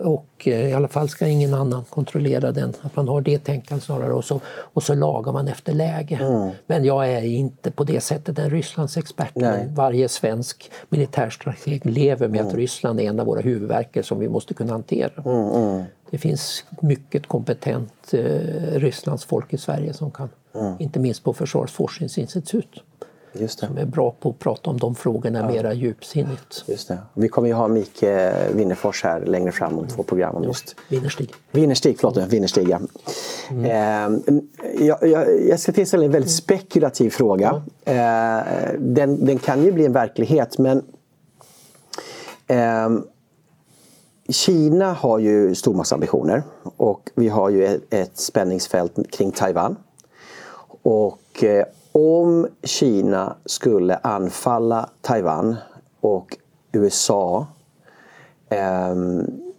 [0.00, 2.72] och eh, i alla fall ska ingen annan kontrollera den.
[2.82, 6.16] Att man har det tänkandet snarare och så, och så lagar man efter läge.
[6.22, 6.50] Mm.
[6.66, 9.32] Men jag är inte på det sättet en Rysslands expert.
[9.68, 12.48] Varje svensk militärstrateg lever med mm.
[12.48, 15.22] att Ryssland är en av våra huvudverker som vi måste kunna hantera.
[15.24, 15.84] Mm, mm.
[16.10, 18.20] det finns mycket kompetent eh,
[18.74, 20.74] Rysslands folk i Sverige som kan, mm.
[20.78, 22.82] inte minst på Försvarets forskningsinstitut
[23.48, 25.48] som är bra på att prata om de frågorna ja.
[25.48, 26.64] mera djupsinnigt.
[26.66, 26.98] Just det.
[27.14, 28.02] Vi kommer ju ha Micke
[28.52, 31.34] Winnerfors här längre fram om två program om just Winnerstig.
[31.50, 32.80] Winnerstig, förlåt, Winnerstig ja.
[33.50, 33.64] Mm.
[33.64, 34.42] Eh,
[34.86, 37.62] jag, jag, jag ska tillställa en väldigt spekulativ fråga.
[37.84, 37.92] Ja.
[37.92, 40.82] Eh, den, den, kan ju bli en verklighet men
[42.46, 42.88] eh,
[44.28, 46.42] Kina har ju stormaktsambitioner
[46.76, 49.76] och vi har ju ett, ett spänningsfält kring Taiwan.
[50.82, 55.56] Och eh, om Kina skulle anfalla Taiwan
[56.00, 56.36] och
[56.72, 57.46] USA
[58.48, 58.94] eh,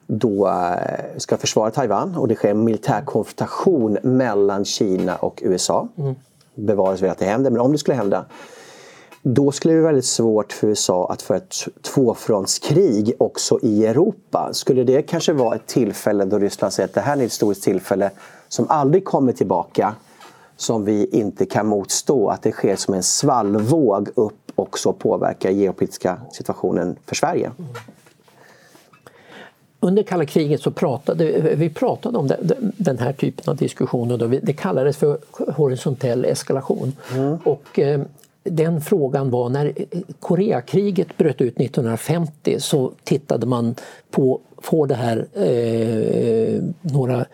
[0.07, 5.87] då eh, ska försvara Taiwan och det sker en militär konfrontation mellan Kina och USA.
[5.97, 6.15] Mm.
[6.55, 8.25] Bevaras väl att det händer, men om det skulle hända.
[9.21, 14.49] då skulle det vara väldigt svårt för USA att få ett tvåfrontskrig också i Europa.
[14.53, 17.63] Skulle det kanske vara ett tillfälle då Ryssland säger att det här är ett historiskt
[17.63, 18.11] tillfälle
[18.47, 19.95] som aldrig kommer tillbaka
[20.57, 26.17] som vi inte kan motstå, att det sker som en svallvåg upp också påverkar geopolitiska
[26.31, 27.51] situationen för Sverige?
[29.79, 32.31] Under kalla kriget så pratade vi pratade om
[32.77, 34.39] den här typen av diskussioner.
[34.43, 35.17] Det kallades för
[35.51, 36.93] horisontell eskalation.
[37.13, 37.37] Mm.
[37.43, 38.01] Och eh,
[38.43, 39.73] den frågan var när
[40.19, 43.75] Koreakriget bröt ut 1950 så tittade man
[44.11, 44.39] på,
[44.69, 47.25] på det här eh, några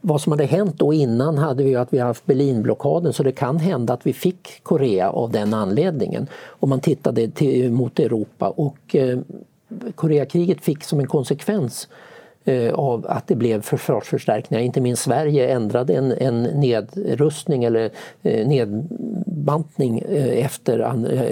[0.00, 3.58] vad som hade hänt då innan hade vi att vi haft Berlinblockaden så det kan
[3.58, 6.26] hända att vi fick Korea av den anledningen.
[6.46, 9.18] Om man tittade till, mot Europa och eh,
[9.94, 12.09] Koreakriget fick som en konsekvens Eh,
[12.44, 14.62] Eh, av att det blev försvarsförstärkningar.
[14.62, 17.90] Inte minst Sverige ändrade en, en nedrustning eller
[18.22, 20.80] eh, nedbantning eh, efter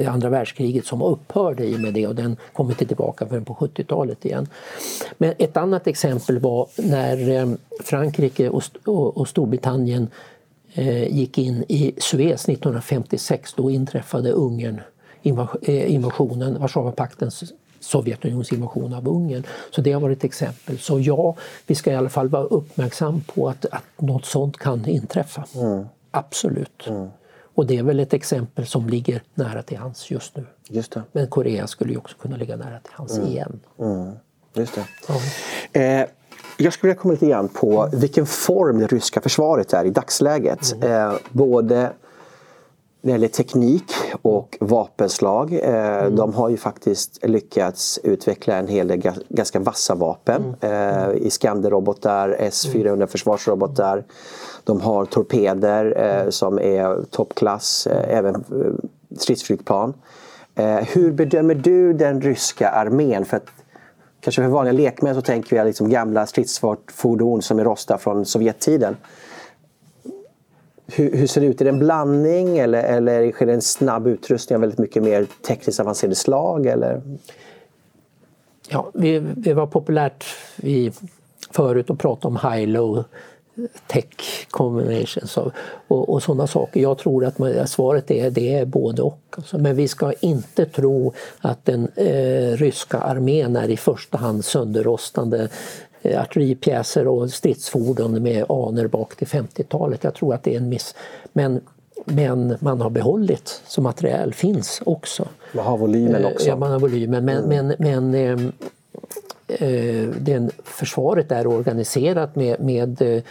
[0.09, 3.55] andra världskriget som upphörde i och med det och den kom inte tillbaka förrän på
[3.55, 4.47] 70-talet igen.
[5.19, 8.49] Men ett annat exempel var när Frankrike
[8.85, 10.09] och Storbritannien
[11.09, 13.55] gick in i Suez 1956.
[13.57, 14.81] Då inträffade Ungern
[15.63, 17.53] invasionen, Warszawapaktens
[17.89, 19.43] Sovjetunionens invasion av Ungern.
[19.71, 20.79] Så det har varit ett exempel.
[20.79, 21.37] Så ja,
[21.67, 25.45] vi ska i alla fall vara uppmärksam på att, att något sånt kan inträffa.
[25.55, 25.85] Mm.
[26.11, 26.87] Absolut.
[26.87, 27.09] Mm.
[27.55, 30.47] Och det är väl ett exempel som ligger nära till hands just nu.
[30.69, 31.03] Just det.
[31.13, 33.29] Men Korea skulle ju också kunna ligga nära till hands mm.
[33.29, 33.61] igen.
[33.79, 34.13] Mm.
[34.55, 34.85] Just det.
[35.09, 35.15] Ja.
[35.81, 36.07] Eh,
[36.57, 40.73] jag skulle vilja komma lite grann på vilken form det ryska försvaret är i dagsläget.
[40.73, 40.93] Mm.
[40.93, 41.93] Eh, både
[43.09, 43.85] när det gäller teknik
[44.23, 45.53] och vapenslag.
[45.53, 46.17] Eh, mm.
[46.17, 50.55] De har ju faktiskt lyckats utveckla en hel del ganska vassa vapen.
[50.61, 51.11] Mm.
[51.11, 53.09] Eh, Iskanderrobotar, S-400 mm.
[53.09, 54.05] försvarsrobotar.
[54.65, 56.33] De har torpeder eh, mm.
[56.33, 58.45] som är toppklass, även
[59.19, 59.95] stridsflygplan.
[60.87, 63.25] Hur bedömer du den ryska armén?
[63.25, 63.47] För att,
[64.21, 68.97] kanske för vanliga lekmän så tänker vi liksom gamla stridsfordon som är rosta från Sovjettiden.
[70.93, 71.61] Hur, hur, ser det ut?
[71.61, 75.27] Är det en blandning eller, eller sker det en snabb utrustning av väldigt mycket mer
[75.47, 76.67] tekniskt avancerade slag?
[76.67, 77.03] Eller?
[78.69, 80.25] Ja, vi, det var populärt
[80.57, 80.91] i,
[81.51, 83.05] förut att prata om high-low
[83.87, 85.53] tech combinations och,
[85.89, 86.81] och, och sådana saker.
[86.81, 89.21] Jag tror att man, svaret är det är både och.
[89.31, 94.45] Alltså, men vi ska inte tro att den eh, ryska armén är i första hand
[94.45, 95.49] sönderrostande
[96.05, 100.05] artilleripjäser och stridsfordon med aner bak till 50-talet.
[100.05, 100.95] Jag tror att det är en miss.
[101.33, 101.61] Men,
[102.05, 105.29] men man har behållit som materiel finns också.
[105.53, 106.49] Man har volymen eh, också.
[106.49, 107.25] Ja, man har volymen.
[107.25, 107.67] Men, mm.
[107.79, 113.23] men, men eh, eh, den, försvaret är organiserat med, med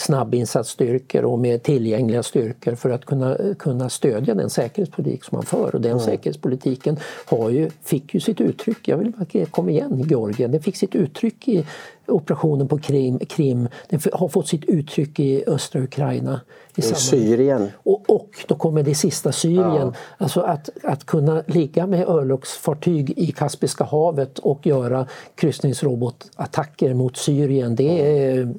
[0.00, 5.74] snabbinsatsstyrkor och med tillgängliga styrkor för att kunna, kunna stödja den säkerhetspolitik som man för.
[5.74, 6.04] Och den mm.
[6.04, 10.62] säkerhetspolitiken har ju, fick ju sitt uttryck, jag vill bara komma igen, i Georgien, den
[10.62, 11.66] fick sitt uttryck i
[12.06, 16.40] operationen på Krim, Krim den har fått sitt uttryck i östra Ukraina.
[16.76, 17.68] I Syrien.
[17.82, 19.64] Och, och då kommer det sista Syrien.
[19.74, 19.92] Ja.
[20.18, 27.76] Alltså att, att kunna ligga med örlogsfartyg i Kaspiska havet och göra kryssningsrobotattacker mot Syrien,
[27.76, 28.54] det är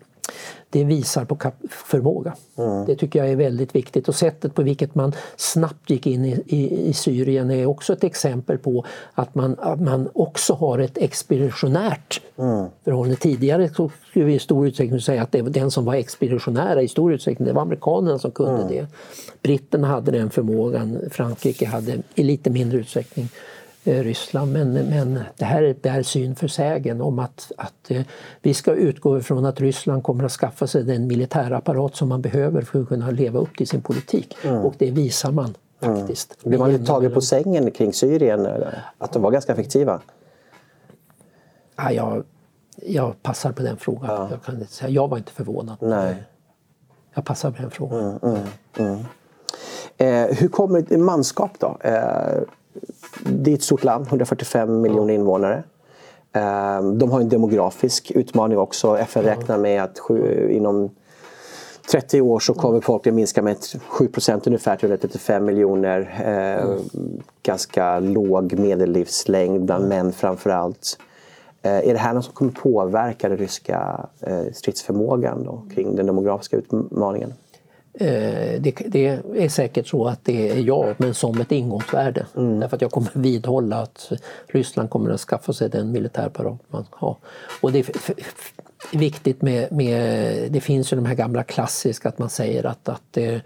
[0.78, 1.38] det visar på
[1.70, 2.36] förmåga.
[2.58, 2.86] Mm.
[2.86, 6.44] Det tycker jag är väldigt viktigt och sättet på vilket man snabbt gick in i,
[6.46, 10.98] i, i Syrien är också ett exempel på att man, att man också har ett
[10.98, 12.66] expeditionärt mm.
[12.84, 13.16] förhållande.
[13.16, 17.14] Tidigare skulle vi i stor utsträckning säga att det den som var expeditionära i stor
[17.14, 18.68] utsträckning, det var amerikanerna som kunde mm.
[18.68, 18.88] det.
[19.42, 23.30] Britterna hade den förmågan, Frankrike hade i lite mindre utsträckning
[23.94, 24.54] Ryssland.
[24.54, 28.02] Men, men det här är syn för sägen om att, att eh,
[28.42, 32.62] vi ska utgå ifrån att Ryssland kommer att skaffa sig den militärapparat som man behöver
[32.62, 34.38] för att kunna leva upp till sin politik.
[34.44, 34.66] Mm.
[34.66, 35.98] Och det visar man mm.
[35.98, 36.38] faktiskt.
[36.44, 36.50] Mm.
[36.50, 38.48] Blev man lite tagen på sängen kring Syrien?
[38.98, 40.02] Att de var ganska effektiva?
[41.76, 42.24] Ja, jag,
[42.76, 44.10] jag passar på den frågan.
[44.10, 44.28] Ja.
[44.32, 44.90] Jag, kan inte säga.
[44.90, 45.78] jag var inte förvånad.
[45.82, 46.24] Nej.
[47.14, 48.20] Jag passar på den frågan.
[48.24, 48.38] Mm,
[48.78, 48.98] mm,
[49.98, 50.26] mm.
[50.30, 51.78] eh, hur kommer manskap då?
[51.82, 52.42] Eh,
[53.24, 55.64] det är ett stort land, 145 miljoner invånare.
[56.34, 58.98] Ehm, de har en demografisk utmaning också.
[58.98, 59.98] FN räknar med att
[60.50, 60.90] inom
[61.92, 63.58] 30 år så kommer befolkningen minska med
[63.90, 66.22] 7% ungefär till 135 miljoner.
[66.24, 66.80] Mm.
[67.44, 70.98] Ganska låg medellivslängd bland män framför allt.
[71.62, 76.06] Eh, är det här något som kommer påverka den ryska eh, stridsförmågan då, kring den
[76.06, 77.34] demografiska utmaningen?
[78.00, 82.26] Eh, det, det, är säkert så att det är ja, men som ett ingångsvärde.
[82.36, 82.60] Mm.
[82.60, 84.12] Därför att jag kommer vidhålla att
[84.48, 87.18] Ryssland kommer att skaffa sig den militärapparat man har.
[87.62, 87.86] Och det är
[88.98, 93.18] viktigt med, med, det finns ju de här gamla klassiska att man säger att, att
[93.18, 93.38] eh,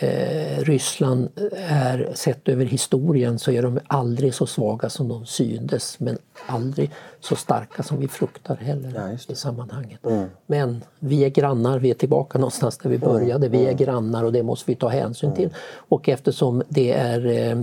[0.00, 6.00] eh, Ryssland är, sett över historien, så är de aldrig så svaga som de syndes
[6.00, 6.90] men aldrig
[7.20, 10.00] så starka som vi fruktar heller Ja, i sammanhanget.
[10.46, 13.48] Men vi är grannar, vi är tillbaka någonstans där vi började.
[13.48, 15.54] Vi är grannar och det måste vi ta hänsyn till.
[15.74, 17.56] Och eftersom det är, eh,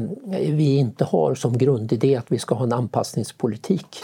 [0.52, 3.98] vi inte har som grundidé att vi ska ha en anpassningspolitik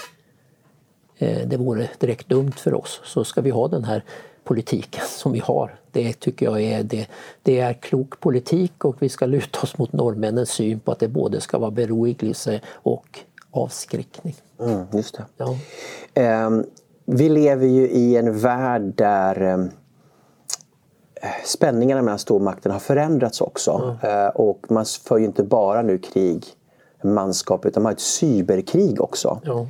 [1.18, 4.04] eh, det vore direkt dumt för oss, så ska vi ha den här
[4.46, 5.76] politiken som vi har.
[5.92, 7.08] Det tycker jag är, det,
[7.44, 11.08] det är klok politik och vi ska luta oss mot norrmännens syn på att det
[11.08, 13.20] både ska vara beroligelse och
[13.52, 14.36] avskräckning.
[14.60, 15.26] Mm, just det.
[15.38, 15.58] Ja.
[16.14, 16.66] Ehm,
[17.06, 19.70] vi lever ju i en värld där ehm,
[21.46, 23.98] spänningarna mellan stormakterna har förändrats också.
[24.04, 26.46] Eh, och man för ju inte bara nu krig
[27.04, 29.42] manskap utan man har ett cyberkrig också.
[29.44, 29.68] Ja.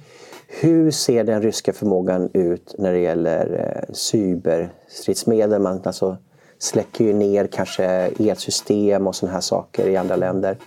[0.48, 5.62] Hur ser den ryska förmågan ut när det gäller eh, cyberstridsmedel?
[5.62, 6.18] Man alltså
[6.58, 7.86] släcker ju ner kanske
[8.20, 10.58] elsystem och sådana här saker i andra länder.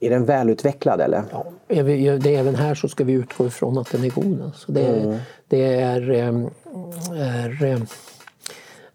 [0.00, 1.22] Är den välutvecklad eller?
[1.32, 4.42] Ja, är det, även här så ska vi utgå ifrån att den är god.
[4.42, 6.50] Alltså det, det är, ehm,
[7.14, 7.86] är ehm,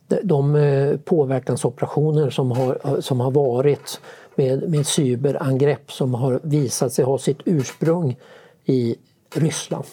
[0.07, 4.01] de- de eh, påverkansoperationer som har, som har varit
[4.41, 8.17] med, med cyberangrepp som har visat sig ha sitt ursprung
[8.65, 8.95] i
[9.35, 9.85] Ryssland.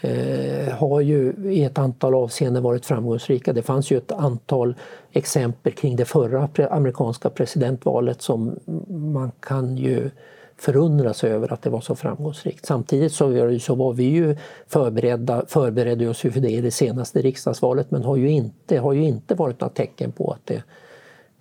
[0.00, 3.52] Eh, har ju i ett antal avseenden varit framgångsrika.
[3.52, 4.74] Det fanns ju ett antal
[5.12, 10.10] exempel kring det förra amerikanska presidentvalet som man kan ju
[10.56, 12.66] förundra sig över att det var så framgångsrikt.
[12.66, 14.36] Samtidigt så så var vi ju
[14.66, 18.92] förberedda, förberedde oss ju för det i det senaste riksdagsvalet men har ju inte, har
[18.92, 20.62] ju inte varit några tecken på att det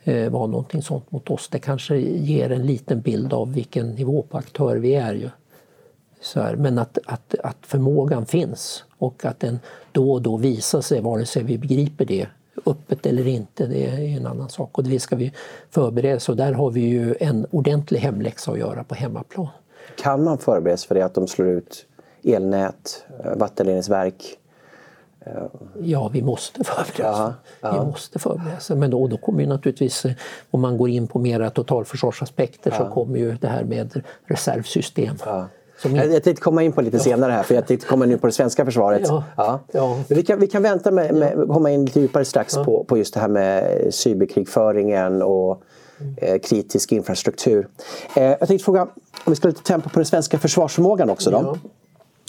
[0.07, 1.49] Eh, var någonting sånt mot oss.
[1.49, 5.13] Det kanske ger en liten bild av vilken nivå på aktör vi är.
[5.13, 5.29] Ju.
[6.21, 9.59] Så här, men att, att, att förmågan finns och att den
[9.91, 12.27] då och då visar sig, vare sig vi begriper det
[12.65, 14.77] öppet eller inte, det är en annan sak.
[14.77, 15.33] Och det ska vi
[15.69, 19.47] förbereda oss och där har vi ju en ordentlig hemläxa att göra på hemmaplan.
[20.03, 21.85] Kan man förbereda sig för det att de slår ut
[22.23, 24.37] elnät, eh, vattenledningsverk?
[25.81, 27.17] Ja, vi måste förbereda oss.
[27.17, 27.81] Ja, ja.
[27.81, 28.75] Vi måste förbereda.
[28.75, 30.11] Men då, då kommer ju naturligtvis, eh,
[30.51, 35.15] om man går in på mera totalförsvarsaspekter, så kommer ju det här med reservsystem.
[35.81, 38.27] Som Jag, tänkte komma in på lite senare här, för jag tänkte komma in på
[38.27, 39.01] det svenska försvaret.
[39.07, 39.23] Ja.
[39.71, 39.99] Ja.
[40.07, 42.97] Men vi, kan, vi kan vänta med, med komma in lite djupare strax på, på
[42.97, 45.61] just det här med cyberkrigföringen och
[46.17, 47.67] eh, kritisk infrastruktur.
[48.15, 48.89] Eh, jag tänkte fråga, om
[49.25, 51.37] vi ska ha lite tempo på den svenska försvarsförmågan också då.
[51.37, 51.57] Ja.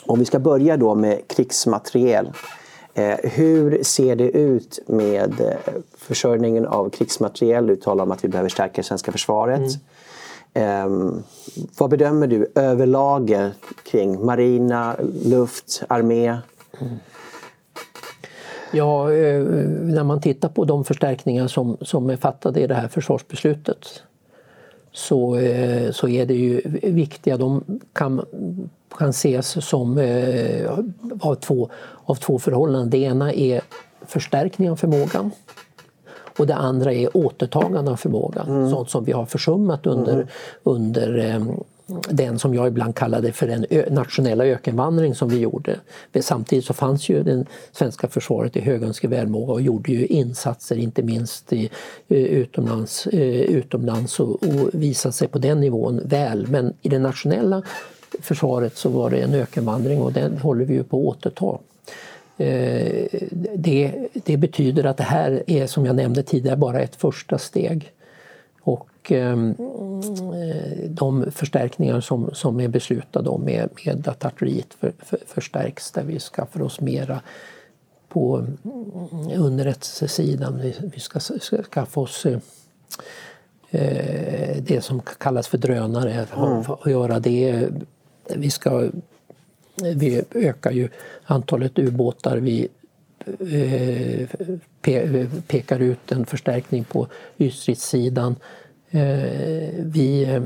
[0.07, 2.33] Om vi ska börja då med krigsmateriel.
[2.99, 7.67] Eh, hur ser det ut med eh, försörjningen av krigsmateriel?
[7.67, 9.73] Du talar om att vi behöver stärka det svenska försvaret.
[10.55, 10.89] Eh,
[11.79, 13.51] vad bedömer du överlag
[13.91, 16.37] kring marina, luft, armé?
[18.73, 19.43] Ja, eh,
[19.83, 24.03] när man tittar på de förstärkningar som, som är fattade i det här försvarsbeslutet
[24.93, 27.37] så, eh, så är det ju viktiga.
[27.37, 28.25] De kan,
[28.99, 30.79] kan ses som eh,
[31.21, 31.71] av, två,
[32.05, 32.91] av två förhållanden.
[32.91, 33.61] Det ena är
[34.07, 35.31] förstärkning av förmågan
[36.39, 38.71] och det andra är återtagande av förmågan.
[38.71, 40.27] Sånt som vi har försummat under,
[40.63, 41.47] under eh,
[42.11, 45.77] den som jag ibland kallade för den nationella ökenvandring som vi gjorde.
[46.13, 50.77] Men samtidigt så fanns ju det svenska försvaret i högönsklig välmåga och gjorde ju insatser
[50.77, 51.71] inte minst i,
[52.09, 56.47] eh, utomlands, eh, utomlands och, och visade sig på den nivån väl.
[56.47, 57.63] Men i det nationella
[58.21, 61.59] försvaret så var det en ökenvandring och den håller vi ju på att återta.
[62.39, 63.07] Eh,
[63.55, 67.93] det, det betyder att det här är som jag nämnde tidigare bara ett första steg.
[68.61, 69.55] Och ehm,
[70.35, 75.91] eh, de förstärkningar som, som är beslutade om med, med att artilleriet för, för, förstärks
[75.91, 77.21] där vi skaffar oss mera
[78.09, 80.61] på mm, underrättelsesidan.
[80.63, 82.39] Vi, vi ska, ska skaffa oss eh,
[83.71, 86.27] eh, det som kallas för drönare.
[86.31, 87.69] Att göra det.
[88.37, 88.91] Vi ska
[89.95, 90.89] vi ökar ju
[91.25, 92.37] antalet ubåtar.
[92.37, 92.69] Vi
[94.83, 97.07] pe pekar ut en förstärkning på
[97.39, 98.37] ytstridssidan.
[98.91, 99.01] Eh,
[99.79, 100.41] vi,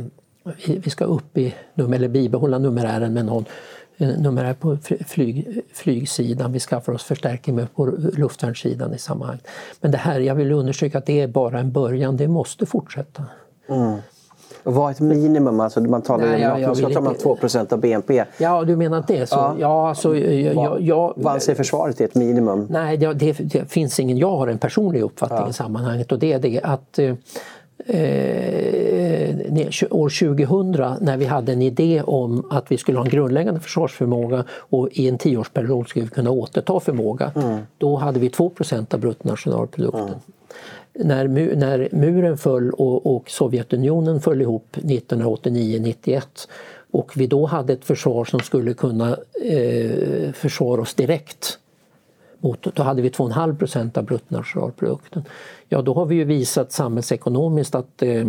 [0.66, 3.44] vi, ska upp i, eller bibehålla numerären med någon
[3.98, 6.52] eh, numerär på fly- flyg, flygsidan.
[6.52, 7.86] Vi skaffar oss förstärkning med på
[8.16, 9.46] luftvärnssidan i sammanhanget.
[9.80, 12.16] Men det här, jag vill understryka att det är bara en början.
[12.16, 13.24] Det måste fortsätta.
[14.62, 15.60] Och vad är ett minimum?
[15.60, 18.24] Alltså man talar ju Nej, om att man ska ta med inte- 2% av BNP.
[18.38, 19.34] Ja, du menar att det är så?
[19.34, 19.56] Ja.
[19.58, 22.66] Ja, alltså, jag, jag, jag, Vad anser försvaret är ett minimum?
[22.70, 24.18] Nej, det, det, finns ingen.
[24.18, 27.14] Jag har en personlig uppfattning i sammanhanget och det är det att eh,
[29.90, 34.44] år 2000 när vi hade en idé om att vi skulle ha en grundläggande försvarsförmåga
[34.50, 37.32] och i en tioårsperiod skulle vi kunna återta förmåga.
[37.34, 37.58] Mm.
[37.78, 40.00] Då hade vi 2% av bruttonationalprodukten.
[40.02, 40.18] Mm.
[40.94, 46.22] När, när muren föll och, och Sovjetunionen föll ihop 1989-91
[46.90, 51.58] och vi då hade ett försvar som skulle kunna eh, försvara oss direkt
[52.42, 55.24] mot, då hade vi 2,5 procent av bruttonationalprodukten.
[55.68, 58.26] Ja, då har vi ju visat samhällsekonomiskt att eh,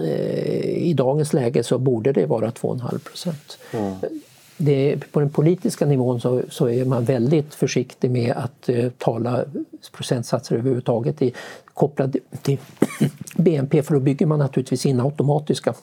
[0.00, 3.58] eh i dagens läge så borde det vara 2,5 procent.
[3.72, 5.00] Mm.
[5.12, 9.44] på den politiska nivån så, så, är man väldigt försiktig med att eh, tala
[9.92, 11.32] procentsatser överhuvudtaget i,
[11.74, 12.58] kopplad till
[13.36, 15.74] BNP för då bygger man naturligtvis in automatiska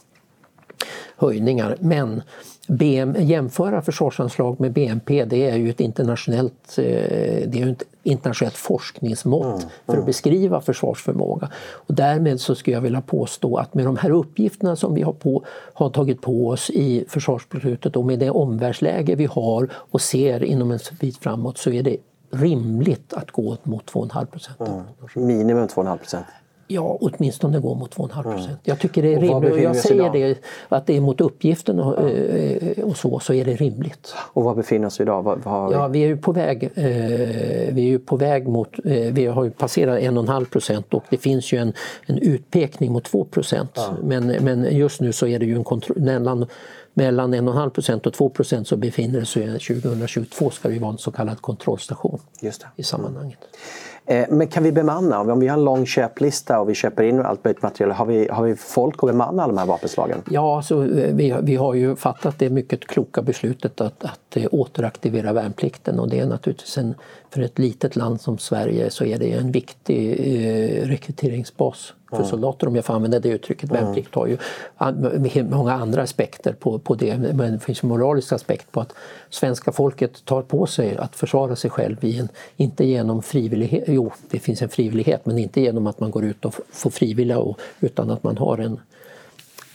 [1.18, 1.78] höjningar.
[1.80, 2.22] Men
[2.68, 6.84] BM, jämföra försvarsanslag med BNP det är ju ett internationellt, eh,
[7.48, 9.70] det är ett internationellt forskningsmått mm, mm.
[9.86, 11.50] för att beskriva försvarsförmåga.
[11.58, 15.14] Och därmed så skulle jag vilja påstå att med de här uppgifterna som vi har,
[15.14, 15.44] på,
[15.74, 20.72] har tagit på oss i försvarsbeslutet och med det omvärldsläge vi har och ser inom
[20.72, 21.98] en bit framåt så är det
[22.32, 24.60] rimligt att gå mot 2,5 procent.
[24.60, 25.28] Mm.
[25.28, 26.26] Minimum 2,5 procent?
[26.68, 28.48] Ja, åtminstone gå mot 2,5 procent.
[28.48, 28.58] Mm.
[28.64, 29.52] Jag tycker det är rimligt.
[29.52, 30.38] Och jag säger det,
[30.70, 32.10] att det är mot uppgiften och.
[32.10, 34.14] Eh, och, så, så är det rimligt.
[34.34, 35.24] Och var befinner vi oss idag?
[35.24, 35.76] Vad, vad vi?
[35.76, 36.74] Ja, vi är ju på väg, eh,
[37.74, 41.18] vi är ju på väg mot, eh, vi har ju passerat 1,5 procent och det
[41.18, 41.74] finns ju en,
[42.06, 43.72] en utpekning mot 2 procent.
[43.76, 43.96] Ja.
[44.04, 46.46] Men, men just nu så är det ju en kontroll, mellan,
[46.94, 50.98] mellan 1,5 procent och 2 procent så befinner det sig 2022 ska det vara en
[50.98, 52.20] så kallad kontrollstation
[52.76, 53.40] i sammanhanget.
[54.08, 55.20] Eh, men kan vi bemanna?
[55.20, 58.28] Om vi har en lång köplista och vi köper in allt möjligt material, har vi,
[58.32, 60.22] har vi folk att bemanna alla de här vapenslagen?
[60.30, 65.34] Ja, så vi, vi har ju fattat det mycket kloka beslutet att, att eh, återaktivera
[65.34, 66.96] värnplikten och det är naturligtvis en,
[67.30, 72.68] för ett litet land som Sverige så är det en viktig eh, rekryteringsbas för soldater
[72.68, 73.72] om jag får använda det uttrycket.
[73.72, 74.38] Värnplikt har ju
[75.44, 78.94] många andra aspekter på, på det men det finns en moralisk aspekt på att
[79.30, 84.12] svenska folket tar på sig att försvara sig själv i en, inte genom frivillighet, jo
[84.30, 87.60] det finns en frivillighet men inte genom att man går ut och får frivilliga och,
[87.80, 88.80] utan att man har en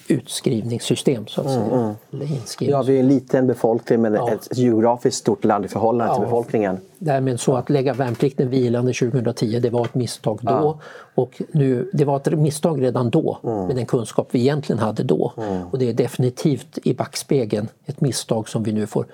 [0.08, 1.64] utskrivningssystem så att säga.
[1.64, 2.26] Mm, mm.
[2.60, 4.32] Ja, vi är en liten befolkning men ja.
[4.32, 6.14] ett geografiskt stort land i förhållande ja.
[6.14, 6.78] till befolkningen.
[6.98, 10.78] Därmed så att lägga värnplikten vilande 2010 det var ett misstag då ja.
[11.14, 13.66] och nu, det var ett misstag redan då mm.
[13.66, 15.62] med den kunskap vi egentligen hade då mm.
[15.70, 19.06] och det är definitivt i backspegeln ett misstag som vi nu får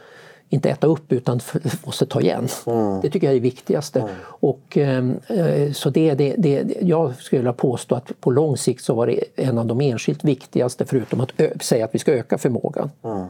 [0.49, 1.41] inte äta upp utan
[1.87, 2.49] måste ta igen.
[2.67, 3.01] Mm.
[3.01, 4.01] Det tycker jag är det viktigaste.
[4.01, 4.13] Mm.
[4.25, 8.85] Och, ehm, eh, så det, det, det, jag skulle vilja påstå att på lång sikt
[8.85, 12.39] så var det en av de enskilt viktigaste förutom att säga att vi ska öka
[12.39, 12.91] förmågan.
[13.03, 13.27] Mm.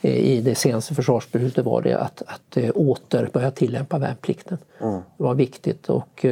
[0.00, 4.58] Eh, I det senaste försvarsbeslutet var det att, att äh, åter börja tillämpa värnplikten.
[4.80, 5.00] Mm.
[5.16, 6.26] Det var viktigt och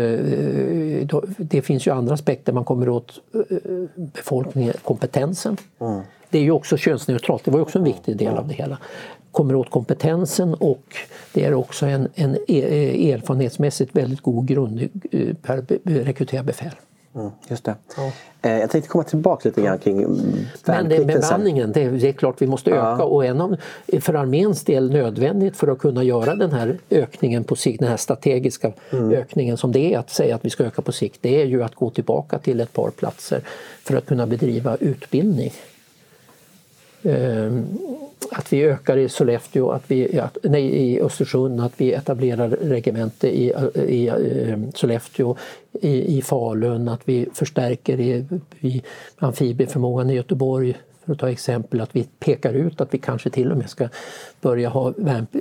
[1.02, 2.52] då, det finns ju andra aspekter.
[2.52, 3.20] Man kommer åt
[3.94, 5.56] befolkningen, kompetensen.
[5.80, 6.00] Mm.
[6.30, 8.78] Det är ju också könsneutralt, det var också en viktig del av det hela
[9.32, 10.96] kommer åt kompetensen och
[11.32, 16.72] det är också en, en e, erfarenhetsmässigt väldigt god grund eh, per rekrytera befäl.
[17.14, 17.74] Mm, just det.
[17.96, 18.12] Ja.
[18.42, 20.06] Eh, jag tänkte komma tillbaka lite grann kring
[20.64, 23.04] Men det, bemanningen, det, det är klart vi måste öka ja.
[23.04, 23.56] och en av,
[24.00, 27.96] för arméns del nödvändigt för att kunna göra den här ökningen på sikt, den här
[27.96, 29.10] strategiska mm.
[29.10, 31.62] ökningen som det är att säga att vi ska öka på sikt, det är ju
[31.62, 33.40] att gå tillbaka till ett par platser
[33.82, 35.52] för att kunna bedriva utbildning.
[37.02, 37.66] Ehm,
[38.30, 43.28] att vi ökar i Sollefteå, att vi, att, nej, i Östersund, att vi etablerar regemente
[43.28, 45.36] i, i ehm, Sollefteå,
[45.72, 48.26] i, i Falun, att vi förstärker i,
[48.60, 48.82] i
[49.18, 53.50] amfibieförmågan i Göteborg för att ta exempel, att vi pekar ut att vi kanske till
[53.50, 53.88] och med ska
[54.40, 54.92] börja ha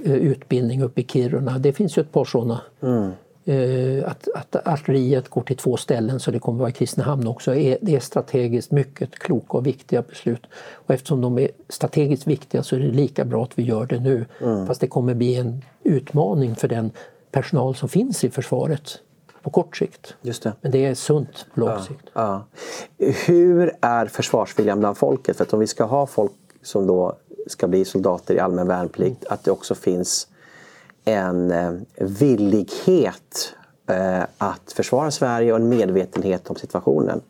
[0.03, 1.60] utbildning uppe i Kiruna.
[1.60, 3.12] Det finns ju ett par sådana mm.
[3.50, 7.52] Eh, att, att artilleriet går till två ställen så det kommer vara i Kristinehamn också.
[7.54, 10.47] Det är strategiskt mycket kloka och viktiga beslut.
[10.74, 14.00] Och eftersom de är strategiskt viktiga så är det lika bra att vi gör det
[14.00, 14.26] nu.
[14.41, 14.68] Mm.
[14.68, 16.91] Fast det kommer bli en utmaning för den
[17.32, 19.00] personal som finns i försvaret
[19.41, 20.16] på kort sikt.
[20.22, 20.54] Just det.
[20.62, 22.10] Men det är sunt på lång ja, sikt.
[22.14, 22.45] Ja.
[23.26, 25.38] Hur är försvarsviljan bland folket?
[25.38, 26.32] För att om vi ska ha folk
[26.62, 29.34] som då ska bli soldater i allmän värnplikt, mm.
[29.34, 30.28] att det också finns
[31.14, 33.53] en eh, villighet
[33.89, 37.22] eh, att försvara Sverige och en medvetenhet om situationen.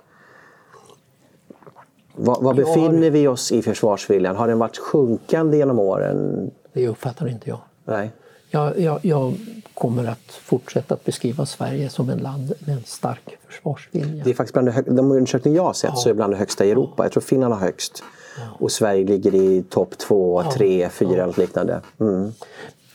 [2.16, 4.36] Var, var befinner vi oss i försvarsviljan?
[4.36, 6.52] Har den varit sjunkande genom åren?
[6.74, 7.60] Det uppfattar inte jag.
[7.86, 8.12] Nej.
[8.50, 9.34] Jag, jag, jag,
[9.74, 14.24] kommer att fortsätta att beskriva Sverige som en land med en stark försvarsvilja.
[14.24, 15.96] Det är faktiskt bland de, de undersökningar jag har sett ja.
[15.96, 17.04] så är bland de högsta i Europa.
[17.04, 18.04] Jag tror Finland har högst.
[18.38, 18.44] Ja.
[18.60, 20.52] Och Sverige ligger i topp två, ja.
[20.52, 21.24] tre, fyra ja.
[21.24, 21.82] eller liknande.
[22.00, 22.32] Mm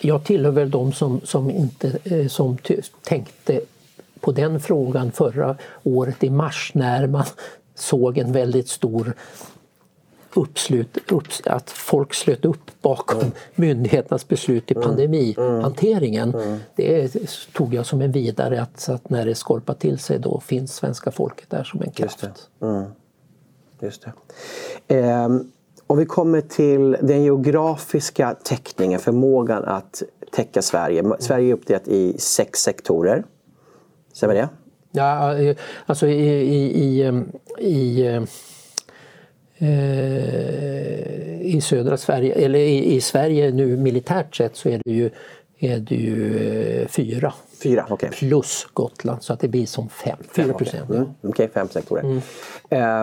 [0.04, 2.58] jag tillhör väl de som, som, inte, eh, som
[3.02, 3.60] tänkte
[4.20, 7.24] på den frågan förra året i mars när man
[7.74, 9.14] såg en väldigt stor
[10.34, 13.32] uppslut, upp, att folk slöt upp bakom mm.
[13.54, 14.88] myndigheternas beslut i mm.
[14.88, 16.34] pandemihanteringen.
[16.34, 16.46] Mm.
[16.46, 16.58] mm.
[16.76, 17.12] Det
[17.52, 21.10] tog jag som en vidare att, att när det skorpar till sig då finns svenska
[21.10, 22.22] folket där som en kraft.
[22.22, 22.66] Just det.
[22.66, 22.84] Mm.
[23.80, 24.06] Just
[24.86, 24.98] det.
[24.98, 25.28] Eh,
[25.86, 31.04] om vi kommer till den geografiska täckningen, förmågan att täcka Sverige.
[31.18, 33.24] Sverige är uppdelat i sex sektorer.
[34.12, 34.48] Stämmer det?
[34.92, 35.56] Ja, eh,
[35.86, 37.12] alltså i, i, i,
[37.58, 38.22] i eh,
[41.44, 45.10] i södra Sverige, eller i, i, Sverige nu militärt sett så är det ju,
[45.58, 46.38] är det ju
[46.80, 47.34] eh, fyra.
[47.62, 48.10] Fyra, okay.
[48.10, 50.18] Plus Gotland så att det blir som fem.
[50.36, 50.82] Fyra procent.
[50.84, 51.06] Okej, okay.
[51.22, 51.30] mm.
[51.30, 52.02] okay, fem sektorer.
[52.02, 52.16] Mm.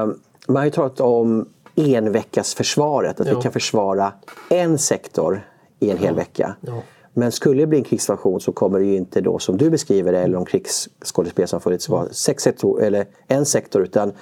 [0.09, 0.15] Uh,
[0.47, 1.49] man har ju talat om
[1.81, 3.35] enveckasförsvaret, att ja.
[3.35, 4.13] vi kan försvara
[4.49, 5.47] en sektor
[5.79, 6.55] i en hel vecka.
[6.61, 6.81] Ja.
[7.13, 10.11] Men skulle det bli en krigssituation så kommer det ju inte då som du beskriver
[10.11, 14.13] det eller om krigsskådespel som funnits vara sex sektor, eller en sektor utan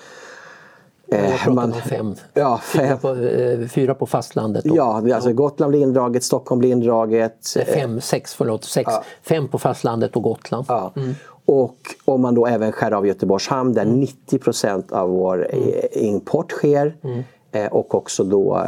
[1.11, 2.15] Eh, man, fem.
[2.33, 2.87] Ja, fem.
[2.87, 4.65] Fyra, på, eh, fyra på fastlandet.
[4.65, 4.75] Då.
[4.75, 7.57] Ja, alltså Gotland blir indraget, Stockholm blir indraget.
[7.73, 8.91] Fem, sex, förlåt, sex.
[8.91, 9.03] Ja.
[9.21, 10.65] Fem på fastlandet och Gotland.
[10.67, 10.93] Ja.
[10.95, 11.15] Mm.
[11.45, 14.07] Och om man då även skär av Göteborgs hamn där mm.
[14.31, 15.69] 90% av vår mm.
[15.69, 16.95] Eh, import sker.
[17.03, 17.23] Mm.
[17.71, 18.63] Och också då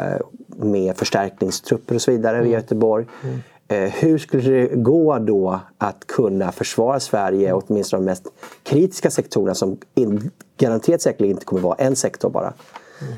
[0.47, 2.49] med förstärkningstrupper och så vidare mm.
[2.49, 3.05] i Göteborg.
[3.23, 3.39] Mm.
[3.91, 8.27] Hur skulle det gå då att kunna försvara Sverige, åtminstone de mest
[8.63, 9.77] kritiska sektorerna som
[10.57, 12.53] garanterat säkerligen inte kommer vara en sektor bara?
[13.01, 13.13] Mm.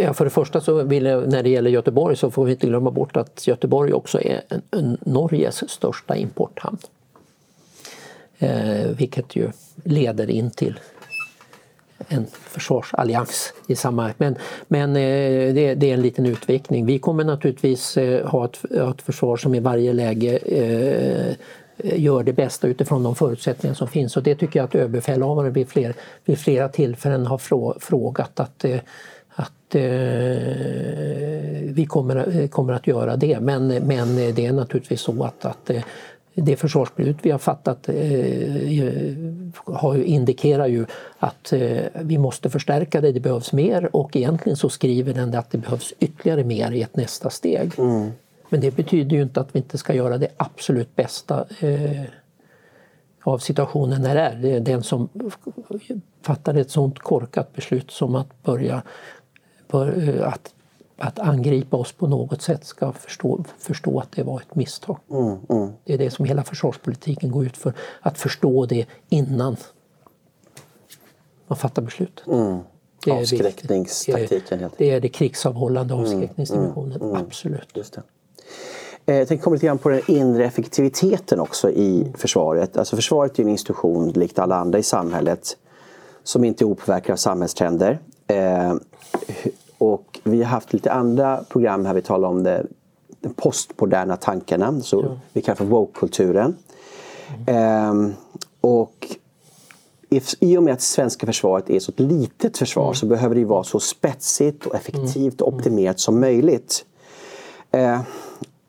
[0.00, 2.66] Ja, för det första så vill jag, när det gäller Göteborg så får vi inte
[2.66, 6.78] glömma bort att Göteborg också är en, en Norges största importhamn.
[8.38, 9.50] Eh, vilket ju
[9.84, 10.80] leder in till
[12.08, 14.12] en försvarsallians i samma...
[14.18, 14.36] Men,
[14.68, 16.86] men eh, det, det, är en liten utveckling.
[16.86, 21.34] Vi kommer naturligtvis eh, ha ett, ha ett försvar som i varje läge eh,
[21.82, 24.16] gör det bästa utifrån de förutsättningar som finns.
[24.16, 25.94] Och det tycker jag att överbefälhavaren vid, fler,
[26.24, 28.80] vid flera tillfällen har frå, frågat att, eh,
[29.28, 29.82] att eh,
[31.64, 33.40] vi kommer, kommer att göra det.
[33.40, 35.70] Men, men det är naturligtvis så att, att
[36.34, 38.72] det försvarsbeslut vi har fattat eh,
[40.04, 40.86] indikerar ju
[41.18, 45.50] att eh, vi måste förstärka det, det behövs mer och egentligen så skriver den att
[45.50, 47.72] det behövs ytterligare mer i ett nästa steg.
[47.78, 48.10] Mm.
[48.48, 52.02] Men det betyder ju inte att vi inte ska göra det absolut bästa eh,
[53.22, 54.36] av situationen när det är.
[54.36, 55.08] Det är den som
[56.22, 58.82] fattar ett sånt korkat beslut som att börja
[59.70, 60.54] bör, att
[61.00, 64.98] att angripa oss på något sätt ska förstå, förstå att det var ett misstag.
[65.10, 65.72] Mm, mm.
[65.84, 67.72] Det är det som hela försvarspolitiken går ut för.
[68.00, 69.56] Att förstå det innan
[71.46, 72.26] man fattar beslutet.
[72.26, 72.58] Mm.
[73.04, 74.58] Det Avskräckningstaktiken.
[74.58, 77.26] Det är, det är det krigsavhållande mm, avskräckningsdimensionen, mm, mm.
[77.26, 77.68] absolut.
[77.74, 78.02] Just det.
[79.06, 82.76] Eh, jag tänkte komma lite grann på den inre effektiviteten också i försvaret.
[82.76, 85.56] Alltså försvaret är en institution, likt alla andra i samhället,
[86.22, 87.98] som inte är opåverkad av samhällstrender.
[88.26, 88.74] Eh,
[89.80, 92.66] och vi har haft lite andra program här vi talar om det,
[93.20, 95.18] den postmoderna tankarna, så ja.
[95.32, 96.56] vi kallar för woke-kulturen.
[97.28, 97.44] Mm.
[97.46, 98.12] Ehm,
[98.60, 99.16] och
[100.40, 102.94] i och med att svenska försvaret är så ett litet försvar mm.
[102.94, 105.58] så behöver det vara så spetsigt och effektivt och mm.
[105.58, 106.84] optimerat som möjligt.
[107.70, 108.00] Ehm,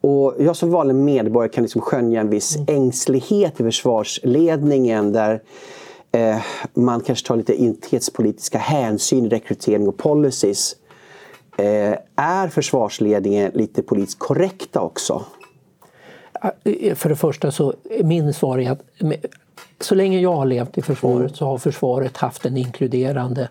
[0.02, 2.76] och jag som vanlig medborgare kan liksom skönja en viss mm.
[2.76, 5.42] ängslighet i försvarsledningen där
[6.12, 6.38] eh,
[6.74, 10.76] man kanske tar lite identitetspolitiska hänsyn i rekrytering och policies.
[11.62, 15.26] Eh, är försvarsledningen lite politiskt korrekta också?
[16.64, 18.82] Eh, för det första så min svar är att
[19.80, 21.34] så länge jag har levt i försvaret mm.
[21.34, 23.50] så har försvaret haft en inkluderande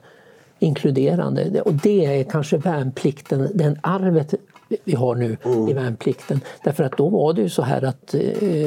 [0.58, 1.62] inkluderande.
[1.62, 4.34] Och det är kanske värnplikten, den arvet
[4.84, 5.68] vi har nu mm.
[5.68, 6.40] i värnplikten.
[6.64, 8.20] Därför att då var det ju så här att eh,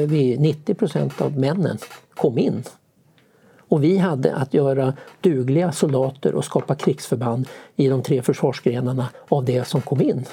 [0.06, 1.78] vi, 90 procent av männen
[2.14, 2.64] kom in
[3.68, 9.44] och vi hade att göra dugliga soldater och skapa krigsförband i de tre försvarsgrenarna av
[9.44, 10.26] det som kom in.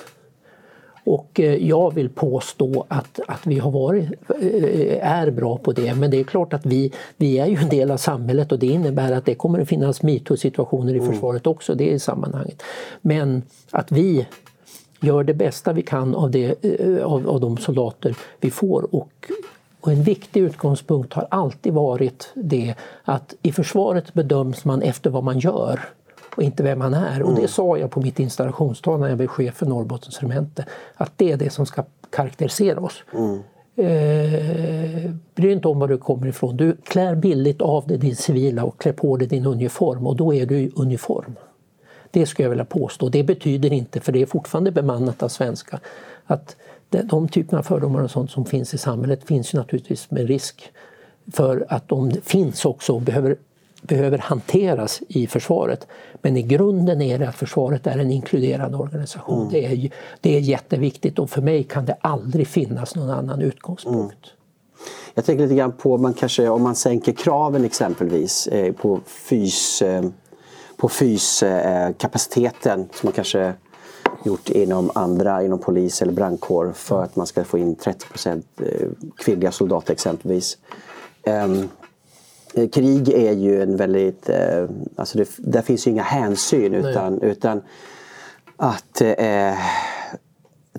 [1.04, 4.10] Och eh, jag vill påstå att, att vi har varit,
[4.42, 5.96] eh, är bra på det.
[5.96, 8.68] Men det är klart att vi, vi är ju en del av samhället och det
[8.68, 11.12] innebär att det kommer att finnas metoo-situationer i mm.
[11.12, 11.76] försvaret också.
[11.76, 12.64] Det är i sammanhanget.
[13.02, 14.28] Men att vi
[15.02, 19.32] gör det bästa vi kan av, det, eh, av, av de soldater vi får och
[19.82, 25.24] och en viktig utgångspunkt har alltid varit det att i försvaret bedöms man efter vad
[25.24, 25.80] man gör
[26.36, 27.22] och inte vem man är.
[27.24, 27.48] Och det mm.
[27.48, 30.66] sa jag på mitt installationstal när jag blev chef för Norrbottens regemente.
[30.96, 33.04] Att det är det som ska karaktärisera oss.
[33.14, 33.40] Mm.
[33.76, 36.58] Eh, bry dig inte om var du kommer ifrån.
[36.58, 40.34] Du klär billigt av dig din civila och klär på dig din uniform och då
[40.34, 41.36] är du i uniform.
[42.12, 43.10] Det skulle jag vilja påstå.
[43.10, 45.80] Det betyder inte, för det är fortfarande bemannat av svenska,
[46.26, 46.56] att
[46.92, 50.72] de typerna av fördomar och sånt som finns i samhället finns ju naturligtvis med risk
[51.32, 53.36] för att de finns också och behöver
[53.82, 55.88] behöver hanteras i försvaret.
[56.22, 59.40] Men i grunden är det att försvaret är en inkluderande organisation.
[59.40, 59.52] Mm.
[59.52, 59.90] Det, är,
[60.22, 63.98] det är jätteviktigt och för mig kan det aldrig finnas någon annan utgångspunkt.
[63.98, 64.38] Mm.
[65.14, 69.82] Jag tänker lite grann på man kanske, om man sänker kraven exempelvis eh, på fys,
[69.82, 70.04] eh,
[70.78, 73.54] på fyskapaciteten eh, som man kanske
[74.24, 78.66] gjort inom andra, inom polis eller brandkår för att man ska få in 30 eh,
[79.18, 80.58] kvinnliga soldater exempelvis.
[81.26, 81.70] Um,
[82.70, 87.62] krig är ju en väldigt, uh, alltså det, där finns ju inga hänsyn utan, utan
[88.58, 89.58] att uh,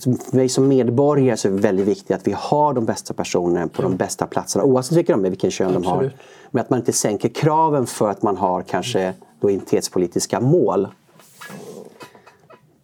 [0.00, 3.68] för mig som medborgare så är det väldigt viktigt att vi har de bästa personerna
[3.68, 5.84] på de bästa platserna oavsett vilka de är, vilken kön Absolut.
[5.84, 6.12] de har.
[6.50, 10.88] Men att man inte sänker kraven för att man har kanske då identitetspolitiska mål.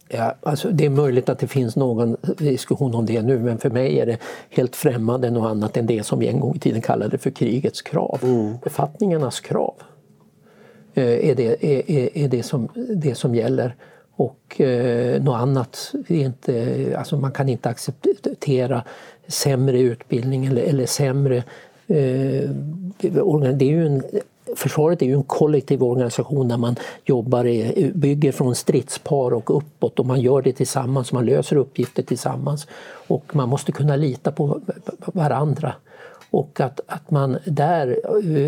[0.09, 3.71] Ja, alltså det är möjligt att det finns någon diskussion om det nu men för
[3.71, 4.19] mig är det
[4.51, 7.83] helt främmande något annat än det som vi en gång i tiden kallade för krigets
[7.83, 8.19] krav.
[8.23, 8.55] Mm.
[8.65, 9.75] Befattningarnas krav
[10.95, 13.75] eh, är, det, är, är det, som, det som gäller.
[14.17, 18.85] Och eh, något annat är inte, alltså man kan inte acceptera
[19.27, 21.37] sämre utbildning eller, eller sämre
[21.87, 22.51] eh,
[23.01, 24.03] det är ju en
[24.57, 29.99] Försvaret är ju en kollektiv organisation där man jobbar i, bygger från stridspar och uppåt
[29.99, 32.67] och man gör det tillsammans, man löser uppgifter tillsammans
[33.09, 34.61] och man måste kunna lita på
[35.07, 35.73] varandra.
[36.31, 37.99] Och att, att man där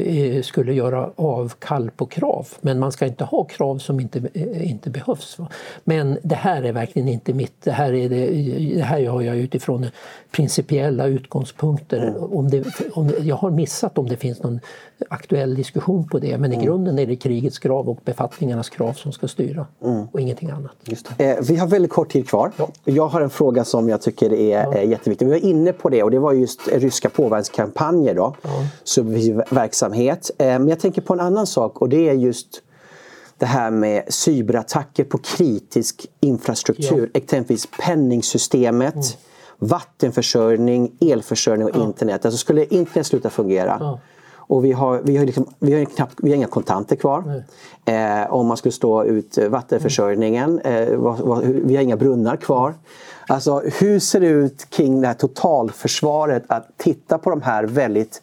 [0.07, 2.49] eh, skulle göra avkall på krav.
[2.61, 5.39] Men man ska inte ha krav som inte, eh, inte behövs.
[5.85, 7.62] Men det här är verkligen inte mitt.
[7.62, 8.26] Det här, är det,
[8.74, 9.87] det här har jag utifrån
[10.31, 12.09] principiella utgångspunkter.
[12.09, 12.22] Mm.
[12.22, 14.61] Om det, om, jag har missat om det finns någon
[15.09, 16.66] aktuell diskussion på det men i mm.
[16.66, 20.07] grunden är det krigets krav och befattningarnas krav som ska styra mm.
[20.12, 20.72] och ingenting annat.
[21.18, 22.53] Eh, vi har väldigt kort tid kvar.
[22.57, 22.68] Ja.
[22.85, 24.83] Jag har en fråga som jag tycker är ja.
[24.83, 25.26] jätteviktig.
[25.26, 27.11] Vi var inne på det och det var just ryska
[27.71, 28.35] påverkanskampanjer då.
[28.43, 28.51] Ja.
[28.85, 30.31] Subversiv verksamhet.
[30.39, 32.62] Eh, men jag tänker på en annan sak och det är just
[33.39, 37.21] det här med cyberattacker på kritisk infrastruktur, ja.
[37.21, 38.95] exempelvis penningsystemet.
[38.95, 39.07] Mm
[39.62, 41.85] vattenförsörjning, elförsörjning och ja.
[41.85, 42.25] internet.
[42.25, 44.01] Alltså skulle internet sluta fungera ja.
[44.37, 47.43] och vi har, vi har, liksom, vi har, knappt, vi har inga kontanter kvar.
[47.85, 52.75] Eh, om man skulle stå ut vattenförsörjningen, eh, vad, vad, vi har inga brunnar kvar.
[53.31, 58.22] Alltså hur ser det ut kring det här totalförsvaret att titta på de här väldigt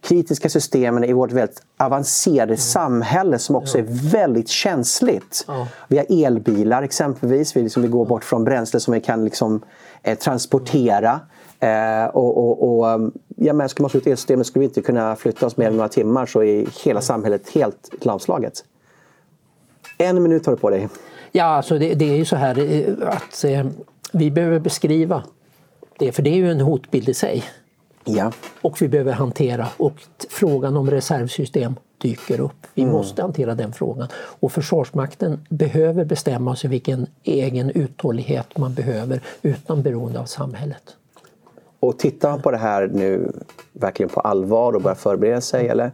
[0.00, 2.56] kritiska systemen i vårt väldigt avancerade mm.
[2.56, 3.84] samhälle som också ja.
[3.84, 5.44] är väldigt känsligt.
[5.48, 5.68] Ja.
[5.88, 9.62] Vi har elbilar exempelvis, vi, liksom, vi går bort från bränsle som vi kan liksom,
[10.02, 11.20] eh, transportera.
[11.60, 15.16] Eh, och, och, och, ja, men ska man slå ut elsystemet skulle vi inte kunna
[15.16, 18.64] flytta oss mer än några timmar så är hela samhället helt lamslaget.
[19.98, 20.88] En minut har du på dig.
[21.32, 23.66] Ja, alltså det, det är ju så här eh, att eh,
[24.12, 25.24] vi behöver beskriva
[25.98, 27.44] det, för det är ju en hotbild i sig.
[28.04, 28.32] Ja.
[28.62, 29.92] Och vi behöver hantera och
[30.28, 32.66] frågan om reservsystem dyker upp.
[32.74, 32.94] Vi mm.
[32.94, 34.08] måste hantera den frågan.
[34.14, 40.96] Och Försvarsmakten behöver bestämma sig vilken egen uthållighet man behöver utan beroende av samhället.
[41.80, 43.32] Och tittar man på det här nu
[43.72, 45.90] verkligen på allvar och börjar förbereda sig eller?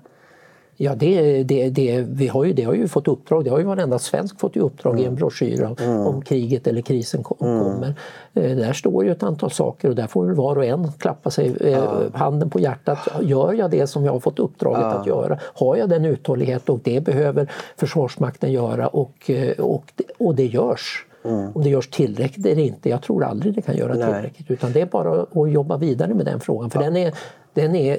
[0.81, 3.65] Ja, det, det, det, vi har ju, det har ju fått uppdrag, det har ju
[3.65, 5.05] varenda svensk fått i uppdrag mm.
[5.05, 6.07] i en broschyr om, mm.
[6.07, 7.65] om kriget eller krisen kom, mm.
[7.65, 7.95] kommer.
[8.35, 11.57] Eh, där står ju ett antal saker och där får var och en klappa sig
[11.61, 12.99] eh, handen på hjärtat.
[13.23, 15.39] Gör jag det som jag har fått uppdraget att göra?
[15.43, 21.07] Har jag den uthållighet och det behöver Försvarsmakten göra och, eh, och, och det görs.
[21.25, 21.53] Mm.
[21.55, 24.15] Om det görs tillräckligt eller inte, jag tror aldrig det kan göra Nej.
[24.15, 24.51] tillräckligt.
[24.51, 26.71] Utan det är bara att jobba vidare med den frågan.
[26.71, 26.85] För ja.
[26.85, 27.15] den, är,
[27.55, 27.99] den är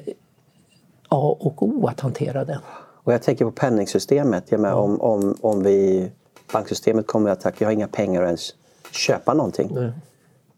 [1.10, 2.60] A och O att hantera den.
[3.04, 4.44] Och jag tänker på penningsystemet.
[4.50, 6.12] Jag med, om, om, om vi,
[6.54, 8.54] banksystemet kommer att vi har inga pengar att ens
[8.92, 9.72] köpa någonting.
[9.74, 9.92] Nej.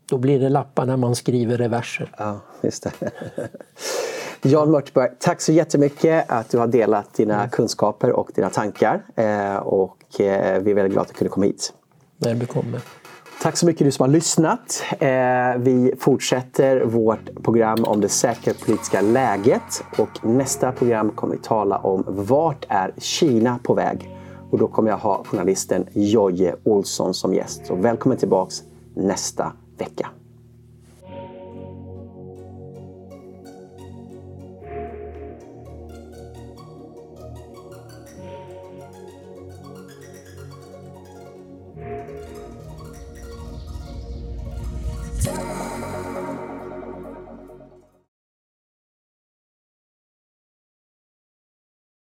[0.05, 2.15] Då blir det lappar när man skriver reverser.
[2.17, 3.11] Ja, just det.
[4.49, 7.49] Jan Mörtberg, tack så jättemycket att du har delat dina mm.
[7.49, 9.03] kunskaper och dina tankar.
[9.15, 11.73] Eh, och eh, vi är väldigt glada att du kunde komma hit.
[12.17, 12.79] Välbekomme.
[13.41, 14.83] Tack så mycket du som har lyssnat.
[14.99, 15.09] Eh,
[15.57, 22.03] vi fortsätter vårt program om det säkerhetspolitiska läget och nästa program kommer vi tala om
[22.07, 24.17] vart är Kina på väg?
[24.51, 27.65] Och då kommer jag ha journalisten Jojje Olsson som gäst.
[27.65, 28.63] Så välkommen tillbaks
[28.95, 30.07] nästa vecka.